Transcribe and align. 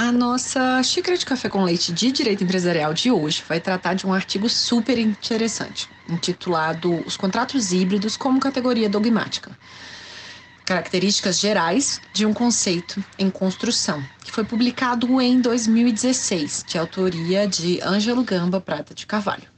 A 0.00 0.12
nossa 0.12 0.80
xícara 0.84 1.18
de 1.18 1.26
café 1.26 1.48
com 1.48 1.64
leite 1.64 1.92
de 1.92 2.12
direito 2.12 2.44
empresarial 2.44 2.94
de 2.94 3.10
hoje 3.10 3.42
vai 3.48 3.60
tratar 3.60 3.94
de 3.94 4.06
um 4.06 4.14
artigo 4.14 4.48
super 4.48 4.96
interessante, 4.96 5.90
intitulado 6.08 7.02
Os 7.04 7.16
contratos 7.16 7.72
híbridos 7.72 8.16
como 8.16 8.38
categoria 8.38 8.88
dogmática. 8.88 9.58
Características 10.64 11.40
gerais 11.40 12.00
de 12.12 12.24
um 12.24 12.32
conceito 12.32 13.02
em 13.18 13.28
construção, 13.28 14.00
que 14.22 14.30
foi 14.30 14.44
publicado 14.44 15.20
em 15.20 15.40
2016, 15.40 16.64
de 16.68 16.78
autoria 16.78 17.48
de 17.48 17.80
Ângelo 17.82 18.22
Gamba 18.22 18.60
Prata 18.60 18.94
de 18.94 19.04
Carvalho. 19.04 19.48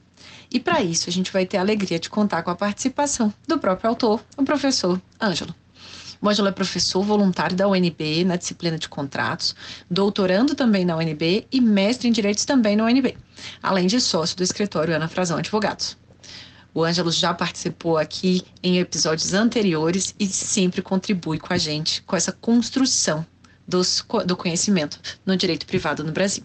E 0.49 0.59
para 0.59 0.81
isso, 0.81 1.07
a 1.07 1.13
gente 1.13 1.31
vai 1.31 1.45
ter 1.45 1.57
a 1.57 1.61
alegria 1.61 1.99
de 1.99 2.09
contar 2.09 2.41
com 2.41 2.49
a 2.49 2.55
participação 2.55 3.31
do 3.47 3.59
próprio 3.59 3.91
autor, 3.91 4.19
o 4.35 4.43
professor 4.43 4.99
Ângelo. 5.21 5.53
O 6.21 6.29
Ângelo 6.29 6.49
é 6.49 6.51
professor 6.51 7.01
voluntário 7.03 7.55
da 7.55 7.67
UNB 7.67 8.23
na 8.25 8.35
disciplina 8.35 8.77
de 8.77 8.87
contratos, 8.87 9.55
doutorando 9.89 10.53
também 10.53 10.85
na 10.85 10.95
UNB 10.95 11.47
e 11.51 11.59
mestre 11.59 12.07
em 12.07 12.11
direitos 12.11 12.45
também 12.45 12.75
na 12.75 12.85
UNB, 12.85 13.17
além 13.63 13.87
de 13.87 13.99
sócio 13.99 14.37
do 14.37 14.43
escritório 14.43 14.95
Ana 14.95 15.07
Frazão 15.07 15.39
Advogados. 15.39 15.97
O 16.73 16.83
Ângelo 16.83 17.11
já 17.11 17.33
participou 17.33 17.97
aqui 17.97 18.43
em 18.61 18.77
episódios 18.77 19.33
anteriores 19.33 20.13
e 20.19 20.27
sempre 20.27 20.83
contribui 20.83 21.39
com 21.39 21.53
a 21.53 21.57
gente 21.57 22.03
com 22.03 22.15
essa 22.15 22.31
construção 22.31 23.25
dos, 23.67 24.05
do 24.25 24.37
conhecimento 24.37 24.99
no 25.25 25.35
direito 25.35 25.65
privado 25.65 26.03
no 26.03 26.11
Brasil. 26.11 26.43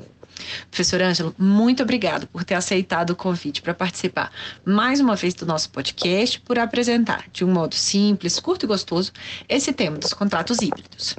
Professor 0.70 1.00
Ângelo, 1.02 1.34
muito 1.38 1.82
obrigado 1.82 2.26
por 2.26 2.44
ter 2.44 2.54
aceitado 2.54 3.10
o 3.10 3.16
convite 3.16 3.62
para 3.62 3.74
participar 3.74 4.32
mais 4.64 5.00
uma 5.00 5.16
vez 5.16 5.34
do 5.34 5.47
nosso 5.47 5.70
podcast, 5.70 6.41
por 6.41 6.58
apresentar 6.58 7.26
de 7.32 7.44
um 7.44 7.52
modo 7.52 7.74
simples, 7.74 8.38
curto 8.38 8.64
e 8.64 8.66
gostoso 8.66 9.12
esse 9.48 9.72
tema 9.72 9.98
dos 9.98 10.12
contratos 10.12 10.60
híbridos. 10.62 11.16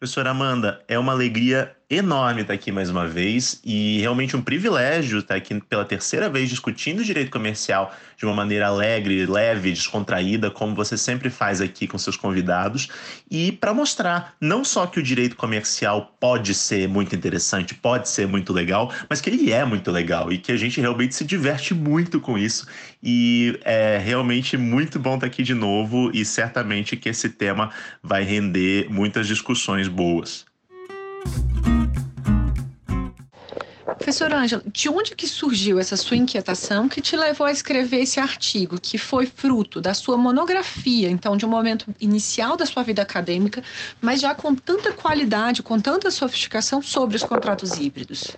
Professora 0.00 0.30
Amanda, 0.30 0.84
é 0.86 0.98
uma 0.98 1.12
alegria 1.12 1.76
enorme 1.90 2.42
estar 2.42 2.52
aqui 2.52 2.70
mais 2.70 2.90
uma 2.90 3.08
vez 3.08 3.62
e 3.64 3.98
realmente 4.00 4.36
um 4.36 4.42
privilégio 4.42 5.20
estar 5.20 5.36
aqui 5.36 5.58
pela 5.58 5.86
terceira 5.86 6.28
vez 6.28 6.50
discutindo 6.50 7.02
direito 7.02 7.30
comercial 7.30 7.96
de 8.14 8.26
uma 8.26 8.34
maneira 8.34 8.66
alegre, 8.66 9.24
leve, 9.24 9.72
descontraída, 9.72 10.50
como 10.50 10.74
você 10.74 10.98
sempre 10.98 11.30
faz 11.30 11.62
aqui 11.62 11.86
com 11.86 11.96
seus 11.96 12.14
convidados, 12.14 12.88
e 13.30 13.52
para 13.52 13.72
mostrar 13.72 14.34
não 14.38 14.64
só 14.64 14.86
que 14.86 14.98
o 14.98 15.02
direito 15.02 15.34
comercial 15.34 16.14
pode 16.20 16.52
ser 16.52 16.86
muito 16.86 17.16
interessante, 17.16 17.74
pode 17.74 18.10
ser 18.10 18.26
muito 18.28 18.52
legal, 18.52 18.92
mas 19.08 19.22
que 19.22 19.30
ele 19.30 19.50
é 19.50 19.64
muito 19.64 19.90
legal 19.90 20.30
e 20.30 20.36
que 20.36 20.52
a 20.52 20.56
gente 20.58 20.82
realmente 20.82 21.14
se 21.14 21.24
diverte 21.24 21.72
muito 21.72 22.20
com 22.20 22.36
isso. 22.36 22.66
E 23.02 23.58
é 23.64 23.96
realmente 23.96 24.58
muito 24.58 24.98
bom 24.98 25.14
estar 25.14 25.26
aqui 25.26 25.42
de 25.42 25.54
novo 25.54 26.10
e 26.12 26.22
certamente 26.24 26.96
que 26.96 27.08
esse 27.08 27.30
tema 27.30 27.70
vai 28.02 28.24
render 28.24 28.88
muitas 28.90 29.26
discussões 29.26 29.88
boas. 29.88 30.47
Professor 34.08 34.32
Ângelo, 34.32 34.62
de 34.72 34.88
onde 34.88 35.14
que 35.14 35.26
surgiu 35.26 35.78
essa 35.78 35.94
sua 35.94 36.16
inquietação 36.16 36.88
que 36.88 37.00
te 37.00 37.14
levou 37.14 37.46
a 37.46 37.52
escrever 37.52 38.00
esse 38.00 38.18
artigo, 38.18 38.80
que 38.80 38.96
foi 38.96 39.26
fruto 39.26 39.82
da 39.82 39.92
sua 39.92 40.16
monografia, 40.16 41.10
então 41.10 41.36
de 41.36 41.44
um 41.44 41.48
momento 41.48 41.94
inicial 42.00 42.56
da 42.56 42.64
sua 42.64 42.82
vida 42.82 43.02
acadêmica, 43.02 43.62
mas 44.00 44.20
já 44.20 44.34
com 44.34 44.54
tanta 44.54 44.92
qualidade, 44.92 45.62
com 45.62 45.78
tanta 45.78 46.10
sofisticação 46.10 46.80
sobre 46.80 47.16
os 47.16 47.22
contratos 47.22 47.76
híbridos? 47.76 48.36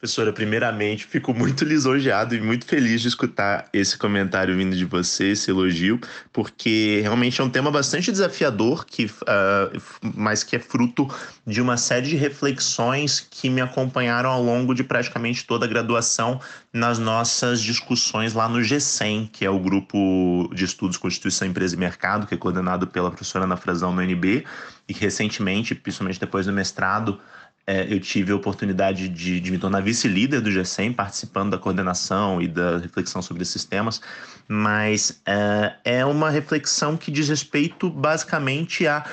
Professora, 0.00 0.32
primeiramente, 0.32 1.04
fico 1.04 1.34
muito 1.34 1.64
lisonjeado 1.66 2.32
e 2.32 2.40
muito 2.40 2.64
feliz 2.66 3.00
de 3.00 3.08
escutar 3.08 3.68
esse 3.72 3.98
comentário 3.98 4.56
vindo 4.56 4.76
de 4.76 4.84
você, 4.84 5.32
esse 5.32 5.50
elogio, 5.50 6.00
porque 6.32 7.00
realmente 7.02 7.40
é 7.40 7.44
um 7.44 7.50
tema 7.50 7.68
bastante 7.68 8.12
desafiador, 8.12 8.86
que, 8.86 9.06
uh, 9.06 9.82
mas 10.14 10.44
que 10.44 10.54
é 10.54 10.60
fruto 10.60 11.12
de 11.44 11.60
uma 11.60 11.76
série 11.76 12.10
de 12.10 12.16
reflexões 12.16 13.26
que 13.28 13.50
me 13.50 13.60
acompanharam 13.60 14.30
ao 14.30 14.40
longo 14.40 14.72
de 14.72 14.84
praticamente 14.84 15.44
toda 15.44 15.66
a 15.66 15.68
graduação 15.68 16.40
nas 16.72 17.00
nossas 17.00 17.60
discussões 17.60 18.34
lá 18.34 18.48
no 18.48 18.62
GESEM, 18.62 19.26
que 19.26 19.44
é 19.44 19.50
o 19.50 19.58
grupo 19.58 20.48
de 20.54 20.64
estudos 20.64 20.96
Constituição, 20.96 21.48
Empresa 21.48 21.74
e 21.74 21.78
Mercado, 21.78 22.24
que 22.24 22.34
é 22.34 22.36
coordenado 22.36 22.86
pela 22.86 23.10
professora 23.10 23.46
Ana 23.46 23.56
Frazão 23.56 23.92
no 23.92 24.00
UNB, 24.00 24.46
e 24.88 24.92
recentemente, 24.92 25.74
principalmente 25.74 26.20
depois 26.20 26.46
do 26.46 26.52
mestrado, 26.52 27.18
é, 27.68 27.86
eu 27.92 28.00
tive 28.00 28.32
a 28.32 28.36
oportunidade 28.36 29.10
de, 29.10 29.38
de 29.38 29.50
me 29.50 29.58
tornar 29.58 29.82
vice-líder 29.82 30.40
do 30.40 30.50
GESEM, 30.50 30.90
participando 30.90 31.50
da 31.50 31.58
coordenação 31.58 32.40
e 32.40 32.48
da 32.48 32.78
reflexão 32.78 33.20
sobre 33.20 33.42
esses 33.42 33.62
temas, 33.62 34.00
mas 34.48 35.20
é, 35.26 35.74
é 35.98 36.04
uma 36.06 36.30
reflexão 36.30 36.96
que 36.96 37.10
diz 37.10 37.28
respeito 37.28 37.90
basicamente 37.90 38.86
a 38.86 39.04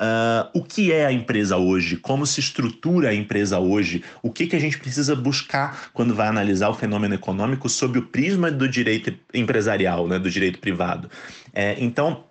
Uh, 0.00 0.46
o 0.54 0.62
que 0.62 0.92
é 0.92 1.06
a 1.06 1.12
empresa 1.12 1.56
hoje, 1.56 1.96
como 1.96 2.24
se 2.24 2.38
estrutura 2.38 3.08
a 3.08 3.14
empresa 3.14 3.58
hoje, 3.58 4.04
o 4.22 4.30
que, 4.30 4.46
que 4.46 4.54
a 4.54 4.58
gente 4.60 4.78
precisa 4.78 5.16
buscar 5.16 5.90
quando 5.92 6.14
vai 6.14 6.28
analisar 6.28 6.68
o 6.68 6.74
fenômeno 6.74 7.16
econômico 7.16 7.68
sob 7.68 7.98
o 7.98 8.02
prisma 8.02 8.48
do 8.48 8.68
direito 8.68 9.12
empresarial, 9.34 10.06
né, 10.06 10.16
do 10.16 10.30
direito 10.30 10.60
privado. 10.60 11.10
É, 11.52 11.74
então, 11.80 12.27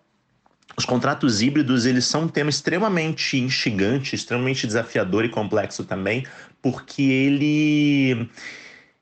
os 0.78 0.86
contratos 0.86 1.42
híbridos, 1.42 1.86
eles 1.86 2.06
são 2.06 2.24
um 2.24 2.28
tema 2.28 2.52
extremamente 2.52 3.38
instigante, 3.38 4.14
extremamente 4.14 4.68
desafiador 4.68 5.26
e 5.26 5.30
complexo 5.30 5.84
também, 5.84 6.24
porque 6.62 7.02
ele 7.02 8.30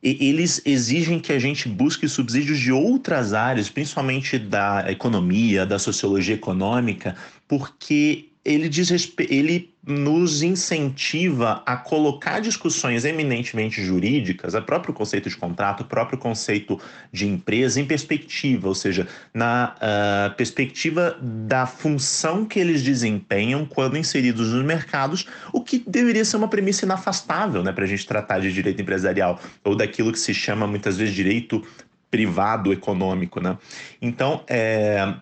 eles 0.01 0.62
exigem 0.66 1.19
que 1.19 1.33
a 1.33 1.39
gente 1.39 1.68
busque 1.68 2.07
subsídios 2.07 2.60
de 2.60 2.72
outras 2.72 3.33
áreas, 3.33 3.69
principalmente 3.69 4.38
da 4.38 4.86
economia, 4.88 5.66
da 5.66 5.80
sociologia 5.80 6.36
econômica, 6.36 7.16
porque 7.48 8.30
ele, 8.45 8.69
diz 8.69 8.92
ele 9.18 9.74
nos 9.86 10.42
incentiva 10.42 11.62
a 11.66 11.78
colocar 11.78 12.40
discussões 12.40 13.06
eminentemente 13.06 13.84
jurídicas, 13.84 14.56
o 14.56 14.62
próprio 14.62 14.94
conceito 14.94 15.30
de 15.30 15.38
contrato, 15.38 15.82
o 15.82 15.86
próprio 15.86 16.18
conceito 16.18 16.80
de 17.12 17.28
empresa 17.28 17.80
em 17.80 17.86
perspectiva, 17.86 18.68
ou 18.68 18.76
seja, 18.76 19.08
na 19.34 19.76
uh, 19.76 20.36
perspectiva 20.36 21.18
da 21.22 21.68
função 21.68 22.46
que 22.46 22.60
eles 22.60 22.82
desempenham 22.82 23.66
quando 23.66 23.98
inseridos 23.98 24.52
nos 24.52 24.66
mercados, 24.66 25.28
o 25.54 25.62
que 25.62 25.84
deveria 25.86 26.26
ser 26.26 26.38
uma 26.38 26.48
premissa 26.48 26.86
inafastável 26.86 27.62
né, 27.62 27.72
para 27.72 27.84
a 27.84 27.88
gente 27.88 28.08
tratar 28.08 28.40
de 28.40 28.52
direito 28.52 28.81
empresarial, 28.81 29.40
ou 29.64 29.76
daquilo 29.76 30.12
que 30.12 30.20
se 30.20 30.34
chama 30.34 30.66
muitas 30.66 30.98
vezes 30.98 31.14
direito 31.14 31.64
privado 32.10 32.72
econômico. 32.72 33.42
Né? 33.42 33.58
Então, 34.02 34.44
é, 34.48 35.16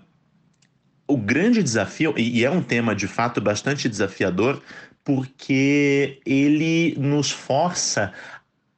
o 1.13 1.17
grande 1.17 1.61
desafio, 1.61 2.15
e 2.17 2.43
é 2.43 2.49
um 2.49 2.61
tema 2.61 2.95
de 2.95 3.07
fato 3.07 3.39
bastante 3.39 3.87
desafiador, 3.87 4.61
porque 5.03 6.19
ele 6.25 6.95
nos 6.97 7.29
força 7.29 8.11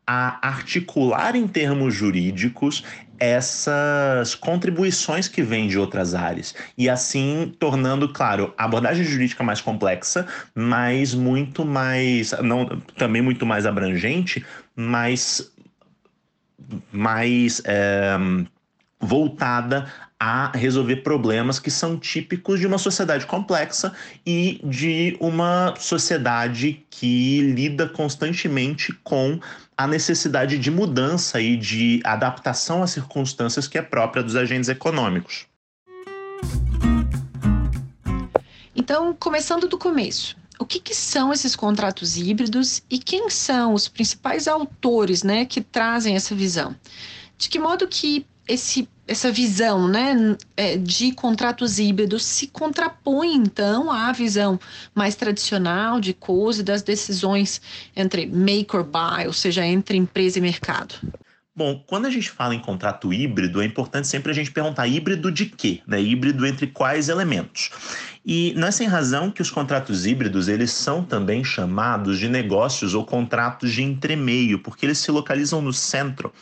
a 0.05 0.45
articular 0.45 1.35
em 1.35 1.47
termos 1.47 1.93
jurídicos 1.93 2.83
essas 3.17 4.35
contribuições 4.35 5.29
que 5.29 5.41
vêm 5.41 5.69
de 5.69 5.79
outras 5.79 6.13
áreas. 6.13 6.53
E 6.77 6.89
assim 6.89 7.55
tornando 7.57 8.11
claro 8.11 8.53
a 8.57 8.65
abordagem 8.65 9.05
jurídica 9.05 9.41
mais 9.41 9.61
complexa, 9.61 10.27
mas 10.53 11.13
muito 11.13 11.63
mais 11.63 12.33
não 12.43 12.65
também 12.97 13.21
muito 13.21 13.45
mais 13.45 13.65
abrangente, 13.65 14.45
mas 14.75 15.49
mais 16.91 17.61
é, 17.63 18.17
voltada 18.99 19.89
a 20.19 20.49
resolver 20.55 20.97
problemas 20.97 21.59
que 21.59 21.69
são 21.69 21.97
típicos 21.97 22.59
de 22.59 22.67
uma 22.67 22.77
sociedade 22.77 23.25
complexa 23.25 23.93
e 24.25 24.61
de 24.63 25.17
uma 25.19 25.73
sociedade 25.77 26.85
que 26.89 27.41
lida 27.41 27.87
constantemente 27.87 28.93
com 29.03 29.39
a 29.77 29.85
necessidade 29.85 30.57
de 30.57 30.71
mudança 30.71 31.41
e 31.41 31.57
de 31.57 32.01
adaptação 32.05 32.81
às 32.81 32.91
circunstâncias 32.91 33.67
que 33.67 33.77
é 33.77 33.81
própria 33.81 34.23
dos 34.23 34.35
agentes 34.35 34.69
econômicos. 34.69 35.45
Então, 38.73 39.13
começando 39.13 39.67
do 39.67 39.77
começo, 39.77 40.37
o 40.59 40.65
que, 40.65 40.79
que, 40.79 40.95
são 40.95 41.33
esses 41.33 41.55
contratos 41.55 42.17
híbridos 42.17 42.81
e 42.89 42.99
quem 42.99 43.29
são 43.29 43.73
os 43.73 43.87
principais 43.87 44.47
autores 44.47 45.23
né, 45.23 45.45
que 45.45 45.59
trazem 45.59 46.15
essa 46.15 46.33
visão? 46.33 46.75
De 47.37 47.49
que 47.49 47.59
modo 47.59 47.87
que 47.87 48.25
esse, 48.47 48.87
essa 49.07 49.31
visão 49.31 49.87
né, 49.87 50.37
é, 50.55 50.77
de 50.77 51.11
contratos 51.11 51.79
híbridos 51.79 52.23
se 52.23 52.47
contrapõe, 52.47 53.33
então, 53.33 53.91
à 53.91 54.11
visão 54.11 54.59
mais 54.93 55.15
tradicional 55.15 55.99
de 55.99 56.13
coisa 56.13 56.63
das 56.63 56.81
decisões 56.81 57.61
entre 57.95 58.25
make 58.25 58.75
or 58.75 58.83
buy, 58.83 59.25
ou 59.25 59.33
seja, 59.33 59.65
entre 59.65 59.97
empresa 59.97 60.39
e 60.39 60.41
mercado? 60.41 60.95
Bom, 61.57 61.81
quando 61.87 62.05
a 62.05 62.09
gente 62.09 62.29
fala 62.29 62.53
em 62.53 62.59
contrato 62.59 63.13
híbrido, 63.13 63.61
é 63.61 63.65
importante 63.65 64.09
sempre 64.09 64.29
a 64.29 64.35
gente 64.35 64.51
perguntar 64.51 64.87
híbrido 64.87 65.31
de 65.31 65.45
quê? 65.45 65.81
Né? 65.87 66.01
Híbrido 66.01 66.45
entre 66.45 66.67
quais 66.67 67.07
elementos? 67.07 67.71
E 68.25 68.53
não 68.57 68.67
é 68.67 68.71
sem 68.71 68.87
razão 68.87 69.31
que 69.31 69.41
os 69.41 69.49
contratos 69.49 70.05
híbridos 70.05 70.49
eles 70.49 70.71
são 70.71 71.01
também 71.01 71.45
chamados 71.45 72.19
de 72.19 72.27
negócios 72.27 72.93
ou 72.93 73.05
contratos 73.05 73.71
de 73.71 73.81
entremeio, 73.83 74.59
porque 74.59 74.85
eles 74.85 74.97
se 74.97 75.09
localizam 75.11 75.61
no 75.61 75.71
centro 75.71 76.33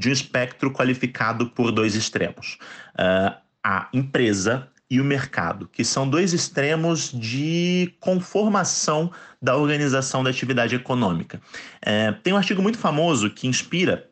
de 0.00 0.08
um 0.08 0.12
espectro 0.12 0.72
qualificado 0.72 1.50
por 1.50 1.70
dois 1.70 1.94
extremos: 1.94 2.56
uh, 2.94 3.36
a 3.62 3.88
empresa 3.92 4.66
e 4.90 4.98
o 4.98 5.04
mercado, 5.04 5.68
que 5.68 5.84
são 5.84 6.08
dois 6.08 6.32
extremos 6.32 7.12
de 7.12 7.94
conformação 8.00 9.12
da 9.40 9.56
organização 9.56 10.24
da 10.24 10.30
atividade 10.30 10.74
econômica. 10.74 11.40
Uh, 11.82 12.18
tem 12.22 12.32
um 12.32 12.38
artigo 12.38 12.62
muito 12.62 12.78
famoso 12.78 13.28
que 13.30 13.46
inspira 13.46 14.08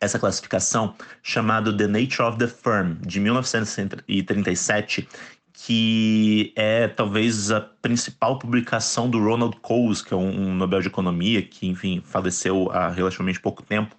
essa 0.00 0.18
classificação 0.18 0.94
chamado 1.22 1.76
The 1.76 1.86
Nature 1.86 2.22
of 2.22 2.38
the 2.38 2.48
Firm, 2.48 2.94
de 3.00 3.20
1937, 3.20 5.06
que 5.52 6.52
é 6.54 6.86
talvez 6.88 7.50
a 7.50 7.60
principal 7.60 8.38
publicação 8.38 9.10
do 9.10 9.18
Ronald 9.18 9.56
Coase, 9.60 10.04
que 10.04 10.14
é 10.14 10.16
um, 10.16 10.54
Nobel 10.54 10.80
de 10.80 10.88
Economia, 10.88 11.42
que, 11.42 11.66
enfim, 11.66 12.00
faleceu 12.04 12.70
há 12.70 12.88
relativamente 12.88 13.40
pouco 13.40 13.62
tempo, 13.62 13.96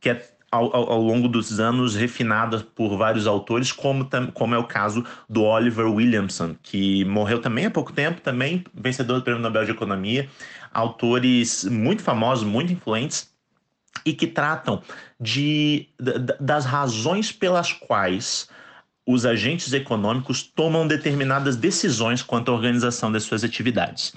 que 0.00 0.10
é 0.10 0.28
ao, 0.50 0.74
ao, 0.74 0.92
ao, 0.92 1.02
longo 1.02 1.28
dos 1.28 1.60
anos 1.60 1.94
refinada 1.94 2.60
por 2.74 2.96
vários 2.96 3.26
autores, 3.26 3.70
como, 3.70 4.08
como 4.32 4.54
é 4.54 4.58
o 4.58 4.64
caso 4.64 5.04
do 5.28 5.42
Oliver 5.42 5.86
Williamson, 5.86 6.56
que 6.62 7.04
morreu 7.04 7.40
também 7.40 7.66
há 7.66 7.70
pouco 7.70 7.92
tempo, 7.92 8.20
também 8.20 8.64
vencedor 8.74 9.16
do 9.18 9.22
Prêmio 9.22 9.42
Nobel 9.42 9.64
de 9.64 9.72
Economia, 9.72 10.28
autores 10.72 11.64
muito 11.64 12.02
famosos, 12.02 12.44
muito 12.44 12.72
influentes, 12.72 13.30
e 14.04 14.12
que 14.12 14.26
tratam 14.26 14.82
de, 15.20 15.88
das 16.40 16.64
razões 16.64 17.32
pelas 17.32 17.72
quais 17.72 18.48
os 19.06 19.24
agentes 19.24 19.72
econômicos 19.72 20.42
tomam 20.42 20.86
determinadas 20.86 21.56
decisões 21.56 22.22
quanto 22.22 22.50
à 22.50 22.54
organização 22.54 23.10
das 23.10 23.22
suas 23.24 23.42
atividades. 23.42 24.10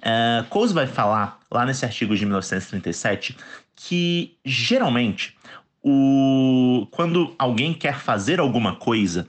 Uh, 0.00 0.42
Coase 0.48 0.72
vai 0.72 0.86
falar, 0.86 1.38
lá 1.50 1.66
nesse 1.66 1.84
artigo 1.84 2.16
de 2.16 2.24
1937, 2.24 3.36
que 3.80 4.36
geralmente 4.44 5.36
o, 5.82 6.86
quando 6.90 7.34
alguém 7.38 7.72
quer 7.72 7.98
fazer 7.98 8.40
alguma 8.40 8.74
coisa, 8.74 9.28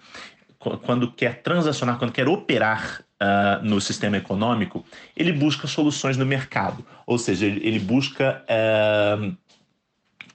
quando 0.57 1.11
quer 1.11 1.41
transacionar, 1.41 1.97
quando 1.97 2.11
quer 2.11 2.27
operar 2.27 3.01
uh, 3.21 3.63
no 3.63 3.79
sistema 3.79 4.17
econômico, 4.17 4.83
ele 5.15 5.31
busca 5.31 5.67
soluções 5.67 6.17
no 6.17 6.25
mercado, 6.25 6.85
ou 7.05 7.17
seja, 7.17 7.45
ele, 7.45 7.79
busca 7.79 8.43
uh, 8.43 9.37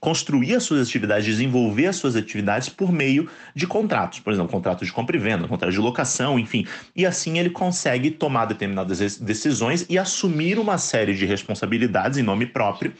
construir 0.05 0.53
as 0.53 0.61
suas 0.61 0.87
atividades, 0.87 1.25
desenvolver 1.25 1.87
as 1.87 1.95
suas 1.95 2.15
atividades 2.15 2.69
por 2.69 2.91
meio 2.91 3.27
de 3.55 3.65
contratos, 3.65 4.19
por 4.19 4.31
exemplo, 4.31 4.51
contratos 4.51 4.87
de 4.87 4.93
compra 4.93 5.15
e 5.15 5.19
venda, 5.19 5.47
contratos 5.47 5.73
de 5.73 5.81
locação, 5.81 6.37
enfim. 6.37 6.67
E 6.95 7.07
assim 7.07 7.39
ele 7.39 7.49
consegue 7.49 8.11
tomar 8.11 8.45
determinadas 8.45 9.17
decisões 9.17 9.83
e 9.89 9.97
assumir 9.97 10.59
uma 10.59 10.77
série 10.77 11.15
de 11.15 11.25
responsabilidades 11.25 12.19
em 12.19 12.21
nome 12.21 12.45
próprio 12.45 12.93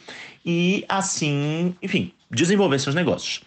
e 0.44 0.84
assim, 0.88 1.76
enfim, 1.80 2.10
desenvolver 2.28 2.80
seus 2.80 2.96
negócios. 2.96 3.40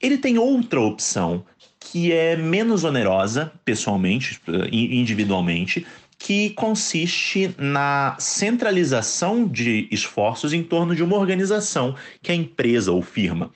Ele 0.00 0.16
tem 0.16 0.38
outra 0.38 0.80
opção 0.80 1.44
que 1.78 2.12
é 2.12 2.34
menos 2.34 2.82
onerosa, 2.82 3.52
pessoalmente, 3.62 4.40
individualmente, 4.72 5.86
que 6.26 6.50
consiste 6.50 7.54
na 7.56 8.16
centralização 8.18 9.46
de 9.46 9.86
esforços 9.92 10.52
em 10.52 10.60
torno 10.60 10.92
de 10.92 11.00
uma 11.04 11.16
organização, 11.16 11.94
que 12.20 12.32
é 12.32 12.34
a 12.34 12.36
empresa 12.36 12.90
ou 12.90 13.00
firma. 13.00 13.52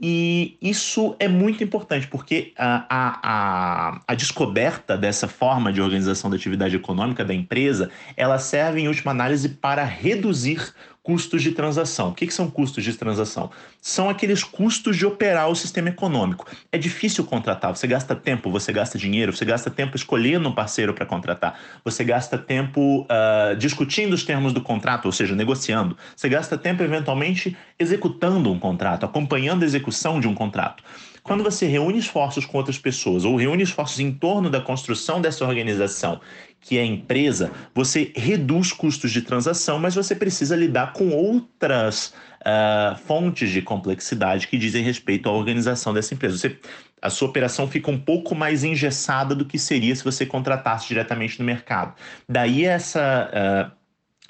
E 0.00 0.56
isso 0.62 1.14
é 1.18 1.28
muito 1.28 1.62
importante, 1.62 2.06
porque 2.06 2.54
a, 2.56 2.86
a, 2.88 4.00
a, 4.08 4.14
descoberta 4.14 4.96
dessa 4.96 5.28
forma 5.28 5.70
de 5.70 5.82
organização 5.82 6.30
da 6.30 6.36
atividade 6.36 6.74
econômica 6.74 7.22
da 7.22 7.34
empresa, 7.34 7.90
ela 8.16 8.38
serve, 8.38 8.80
em 8.80 8.88
última 8.88 9.10
análise, 9.10 9.50
para 9.50 9.84
reduzir 9.84 10.72
custos 11.06 11.40
de 11.40 11.52
transação. 11.52 12.08
O 12.08 12.12
que, 12.12 12.26
que, 12.26 12.34
são 12.34 12.50
custos 12.50 12.82
de 12.82 12.92
transação? 12.92 13.48
São 13.80 14.10
aqueles 14.10 14.42
custos 14.42 14.96
de 14.96 15.06
operar 15.06 15.48
o 15.48 15.54
sistema 15.54 15.88
econômico. 15.88 16.44
É 16.72 16.76
difícil 16.76 17.22
contratar, 17.22 17.76
você 17.76 17.86
gasta 17.86 18.16
tempo, 18.16 18.50
você 18.50 18.72
gasta 18.72 18.98
dinheiro, 18.98 19.32
você 19.32 19.44
gasta 19.44 19.70
tempo 19.70 19.94
escolhendo 19.94 20.48
um 20.48 20.52
parceiro 20.52 20.92
para 20.92 21.06
contratar, 21.06 21.60
você 21.84 22.02
gasta 22.02 22.36
tempo 22.36 23.02
uh, 23.02 23.54
discutindo 23.56 24.14
os 24.14 24.24
termos 24.24 24.52
do 24.52 24.60
contrato, 24.60 25.06
ou 25.06 25.12
seja, 25.12 25.36
negociando, 25.36 25.96
você 26.16 26.28
gasta 26.28 26.58
tempo 26.58 26.82
eventualmente 26.82 27.56
executando 27.78 28.50
um 28.50 28.58
contrato, 28.58 29.06
acompanhando 29.06 29.62
a 29.62 29.64
execução 29.64 30.18
de 30.18 30.26
um 30.26 30.34
contrato. 30.34 30.82
Quando 31.26 31.42
você 31.42 31.66
reúne 31.66 31.98
esforços 31.98 32.46
com 32.46 32.56
outras 32.56 32.78
pessoas 32.78 33.24
ou 33.24 33.34
reúne 33.34 33.64
esforços 33.64 33.98
em 33.98 34.12
torno 34.12 34.48
da 34.48 34.60
construção 34.60 35.20
dessa 35.20 35.44
organização 35.44 36.20
que 36.60 36.78
é 36.78 36.84
empresa, 36.84 37.50
você 37.74 38.12
reduz 38.14 38.72
custos 38.72 39.10
de 39.10 39.22
transação, 39.22 39.78
mas 39.78 39.94
você 39.94 40.14
precisa 40.14 40.54
lidar 40.54 40.92
com 40.92 41.10
outras 41.10 42.14
uh, 42.40 42.96
fontes 43.06 43.50
de 43.50 43.60
complexidade 43.60 44.46
que 44.46 44.56
dizem 44.56 44.84
respeito 44.84 45.28
à 45.28 45.32
organização 45.32 45.92
dessa 45.92 46.14
empresa. 46.14 46.38
Você, 46.38 46.58
a 47.02 47.10
sua 47.10 47.28
operação 47.28 47.68
fica 47.68 47.90
um 47.90 47.98
pouco 47.98 48.34
mais 48.34 48.62
engessada 48.62 49.34
do 49.34 49.44
que 49.44 49.58
seria 49.58 49.94
se 49.94 50.04
você 50.04 50.24
contratasse 50.24 50.88
diretamente 50.88 51.40
no 51.40 51.44
mercado. 51.44 51.94
Daí 52.28 52.64
essa. 52.64 53.72
Uh, 53.72 53.75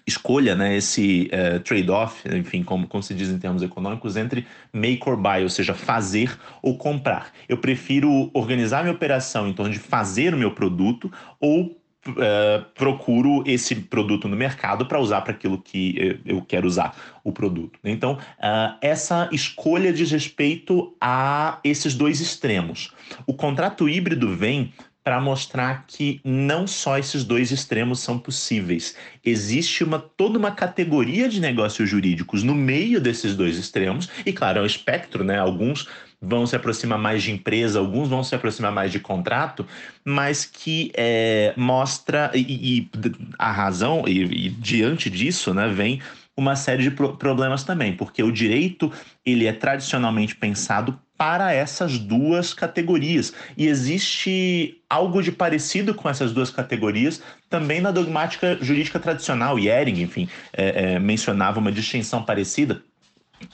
escolha, 0.06 0.54
né, 0.54 0.76
esse 0.76 1.28
uh, 1.32 1.60
trade-off, 1.60 2.22
enfim, 2.28 2.62
como, 2.62 2.86
como 2.86 3.02
se 3.02 3.12
diz 3.12 3.28
em 3.28 3.38
termos 3.38 3.62
econômicos, 3.62 4.16
entre 4.16 4.46
make 4.72 5.02
or 5.08 5.16
buy, 5.16 5.42
ou 5.42 5.48
seja, 5.48 5.74
fazer 5.74 6.38
ou 6.62 6.78
comprar. 6.78 7.32
Eu 7.48 7.58
prefiro 7.58 8.30
organizar 8.32 8.82
minha 8.82 8.94
operação 8.94 9.48
em 9.48 9.52
torno 9.52 9.72
de 9.72 9.78
fazer 9.78 10.32
o 10.32 10.38
meu 10.38 10.52
produto 10.52 11.10
ou 11.40 11.76
Uh, 12.08 12.64
procuro 12.76 13.42
esse 13.44 13.74
produto 13.74 14.28
no 14.28 14.36
mercado 14.36 14.86
para 14.86 15.00
usar 15.00 15.22
para 15.22 15.32
aquilo 15.32 15.60
que 15.60 16.20
eu 16.24 16.40
quero 16.40 16.64
usar 16.64 16.94
o 17.24 17.32
produto. 17.32 17.80
Então, 17.82 18.12
uh, 18.12 18.78
essa 18.80 19.28
escolha 19.32 19.92
diz 19.92 20.12
respeito 20.12 20.94
a 21.00 21.58
esses 21.64 21.96
dois 21.96 22.20
extremos. 22.20 22.94
O 23.26 23.34
contrato 23.34 23.88
híbrido 23.88 24.36
vem 24.36 24.72
para 25.06 25.20
mostrar 25.20 25.84
que 25.86 26.20
não 26.24 26.66
só 26.66 26.98
esses 26.98 27.22
dois 27.22 27.52
extremos 27.52 28.00
são 28.00 28.18
possíveis. 28.18 28.96
Existe 29.24 29.84
uma 29.84 30.00
toda 30.00 30.36
uma 30.36 30.50
categoria 30.50 31.28
de 31.28 31.40
negócios 31.40 31.88
jurídicos 31.88 32.42
no 32.42 32.56
meio 32.56 33.00
desses 33.00 33.36
dois 33.36 33.56
extremos, 33.56 34.08
e 34.26 34.32
claro, 34.32 34.58
é 34.58 34.62
um 34.62 34.66
espectro, 34.66 35.22
né? 35.22 35.38
Alguns 35.38 35.86
vão 36.20 36.44
se 36.44 36.56
aproximar 36.56 36.98
mais 36.98 37.22
de 37.22 37.30
empresa, 37.30 37.78
alguns 37.78 38.08
vão 38.08 38.24
se 38.24 38.34
aproximar 38.34 38.72
mais 38.72 38.90
de 38.90 38.98
contrato, 38.98 39.64
mas 40.04 40.44
que 40.44 40.90
é, 40.96 41.54
mostra, 41.56 42.32
e, 42.34 42.40
e, 42.80 42.90
a 43.38 43.52
razão, 43.52 44.02
e, 44.08 44.46
e 44.46 44.48
diante 44.48 45.08
disso, 45.08 45.54
né, 45.54 45.68
vem 45.68 46.00
uma 46.36 46.54
série 46.54 46.82
de 46.82 46.90
pro 46.90 47.16
problemas 47.16 47.64
também, 47.64 47.96
porque 47.96 48.22
o 48.22 48.30
direito 48.30 48.92
ele 49.24 49.46
é 49.46 49.52
tradicionalmente 49.52 50.36
pensado 50.36 51.00
para 51.16 51.52
essas 51.52 51.98
duas 51.98 52.52
categorias. 52.52 53.32
E 53.56 53.66
existe 53.66 54.80
algo 54.88 55.22
de 55.22 55.32
parecido 55.32 55.94
com 55.94 56.08
essas 56.08 56.32
duas 56.32 56.50
categorias 56.50 57.22
também 57.48 57.80
na 57.80 57.90
dogmática 57.90 58.58
jurídica 58.60 58.98
tradicional. 58.98 59.58
Ehring, 59.58 60.02
enfim, 60.02 60.28
é, 60.52 60.94
é, 60.94 60.98
mencionava 60.98 61.58
uma 61.58 61.72
distinção 61.72 62.22
parecida, 62.22 62.82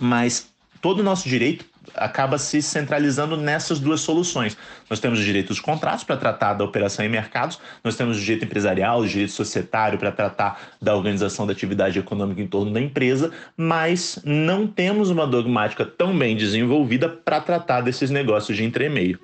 mas 0.01 0.51
todo 0.81 1.01
o 1.01 1.05
nosso 1.05 1.29
direito 1.29 1.72
acaba 1.95 2.39
se 2.39 2.63
centralizando 2.63 3.37
nessas 3.37 3.79
duas 3.79 4.01
soluções. 4.01 4.57
Nós 4.89 5.01
temos 5.01 5.19
o 5.21 5.23
direito 5.23 5.49
dos 5.49 5.61
contratos 5.61 6.05
para 6.05 6.17
tratar 6.17 6.55
da 6.55 6.65
operação 6.65 7.05
em 7.05 7.09
mercados, 7.09 7.59
nós 7.83 7.97
temos 7.97 8.17
o 8.17 8.21
direito 8.21 8.45
empresarial, 8.45 9.01
o 9.01 9.09
direito 9.09 9.33
societário 9.33 9.99
para 9.99 10.13
tratar 10.13 10.61
da 10.81 10.95
organização 10.95 11.47
da 11.47 11.53
atividade 11.53 11.99
econômica 11.99 12.41
em 12.41 12.47
torno 12.47 12.73
da 12.73 12.81
empresa, 12.81 13.31
mas 13.57 14.19
não 14.25 14.67
temos 14.67 15.11
uma 15.11 15.27
dogmática 15.27 15.85
tão 15.85 16.17
bem 16.17 16.37
desenvolvida 16.37 17.09
para 17.09 17.41
tratar 17.41 17.81
desses 17.81 18.11
negócios 18.11 18.57
de 18.57 18.65
entremeio. 18.65 19.19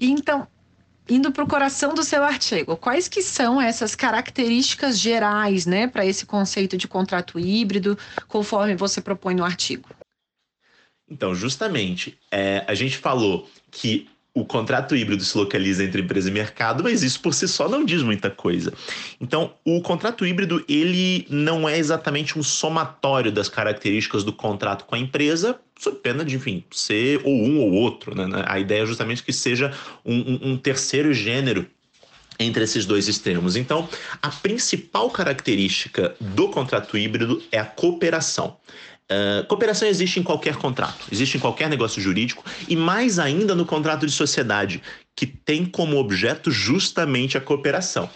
Então, 0.00 0.46
indo 1.08 1.32
para 1.32 1.44
o 1.44 1.48
coração 1.48 1.94
do 1.94 2.02
seu 2.02 2.22
artigo, 2.22 2.76
quais 2.76 3.08
que 3.08 3.22
são 3.22 3.60
essas 3.60 3.94
características 3.94 4.98
gerais, 4.98 5.64
né, 5.66 5.86
para 5.86 6.04
esse 6.04 6.26
conceito 6.26 6.76
de 6.76 6.86
contrato 6.86 7.38
híbrido, 7.38 7.98
conforme 8.26 8.76
você 8.76 9.00
propõe 9.00 9.34
no 9.34 9.44
artigo? 9.44 9.88
Então, 11.10 11.34
justamente, 11.34 12.18
é, 12.30 12.64
a 12.66 12.74
gente 12.74 12.98
falou 12.98 13.48
que 13.70 14.08
o 14.38 14.44
contrato 14.44 14.94
híbrido 14.94 15.24
se 15.24 15.36
localiza 15.36 15.82
entre 15.84 16.02
empresa 16.02 16.28
e 16.28 16.32
mercado, 16.32 16.82
mas 16.82 17.02
isso 17.02 17.20
por 17.20 17.34
si 17.34 17.48
só 17.48 17.68
não 17.68 17.84
diz 17.84 18.02
muita 18.02 18.30
coisa. 18.30 18.72
Então, 19.20 19.52
o 19.64 19.80
contrato 19.80 20.24
híbrido 20.26 20.64
ele 20.68 21.26
não 21.28 21.68
é 21.68 21.78
exatamente 21.78 22.38
um 22.38 22.42
somatório 22.42 23.32
das 23.32 23.48
características 23.48 24.24
do 24.24 24.32
contrato 24.32 24.84
com 24.84 24.94
a 24.94 24.98
empresa, 24.98 25.58
sob 25.78 25.98
pena 25.98 26.24
de, 26.24 26.36
enfim, 26.36 26.64
ser 26.70 27.20
ou 27.24 27.34
um 27.34 27.60
ou 27.60 27.72
outro. 27.72 28.14
Né? 28.14 28.44
A 28.46 28.58
ideia 28.58 28.82
é 28.82 28.86
justamente 28.86 29.22
que 29.22 29.32
seja 29.32 29.72
um, 30.04 30.16
um, 30.16 30.52
um 30.52 30.56
terceiro 30.56 31.12
gênero 31.12 31.66
entre 32.38 32.62
esses 32.62 32.86
dois 32.86 33.08
extremos. 33.08 33.56
Então, 33.56 33.88
a 34.22 34.28
principal 34.28 35.10
característica 35.10 36.14
do 36.20 36.48
contrato 36.48 36.96
híbrido 36.96 37.42
é 37.50 37.58
a 37.58 37.64
cooperação. 37.64 38.56
Uh, 39.10 39.46
cooperação 39.46 39.88
existe 39.88 40.20
em 40.20 40.22
qualquer 40.22 40.56
contrato, 40.56 41.06
existe 41.10 41.38
em 41.38 41.40
qualquer 41.40 41.70
negócio 41.70 42.00
jurídico 42.00 42.44
e 42.68 42.76
mais 42.76 43.18
ainda 43.18 43.54
no 43.54 43.64
contrato 43.64 44.04
de 44.04 44.12
sociedade, 44.12 44.82
que 45.16 45.26
tem 45.26 45.64
como 45.64 45.96
objeto 45.96 46.50
justamente 46.50 47.38
a 47.38 47.40
cooperação. 47.40 48.10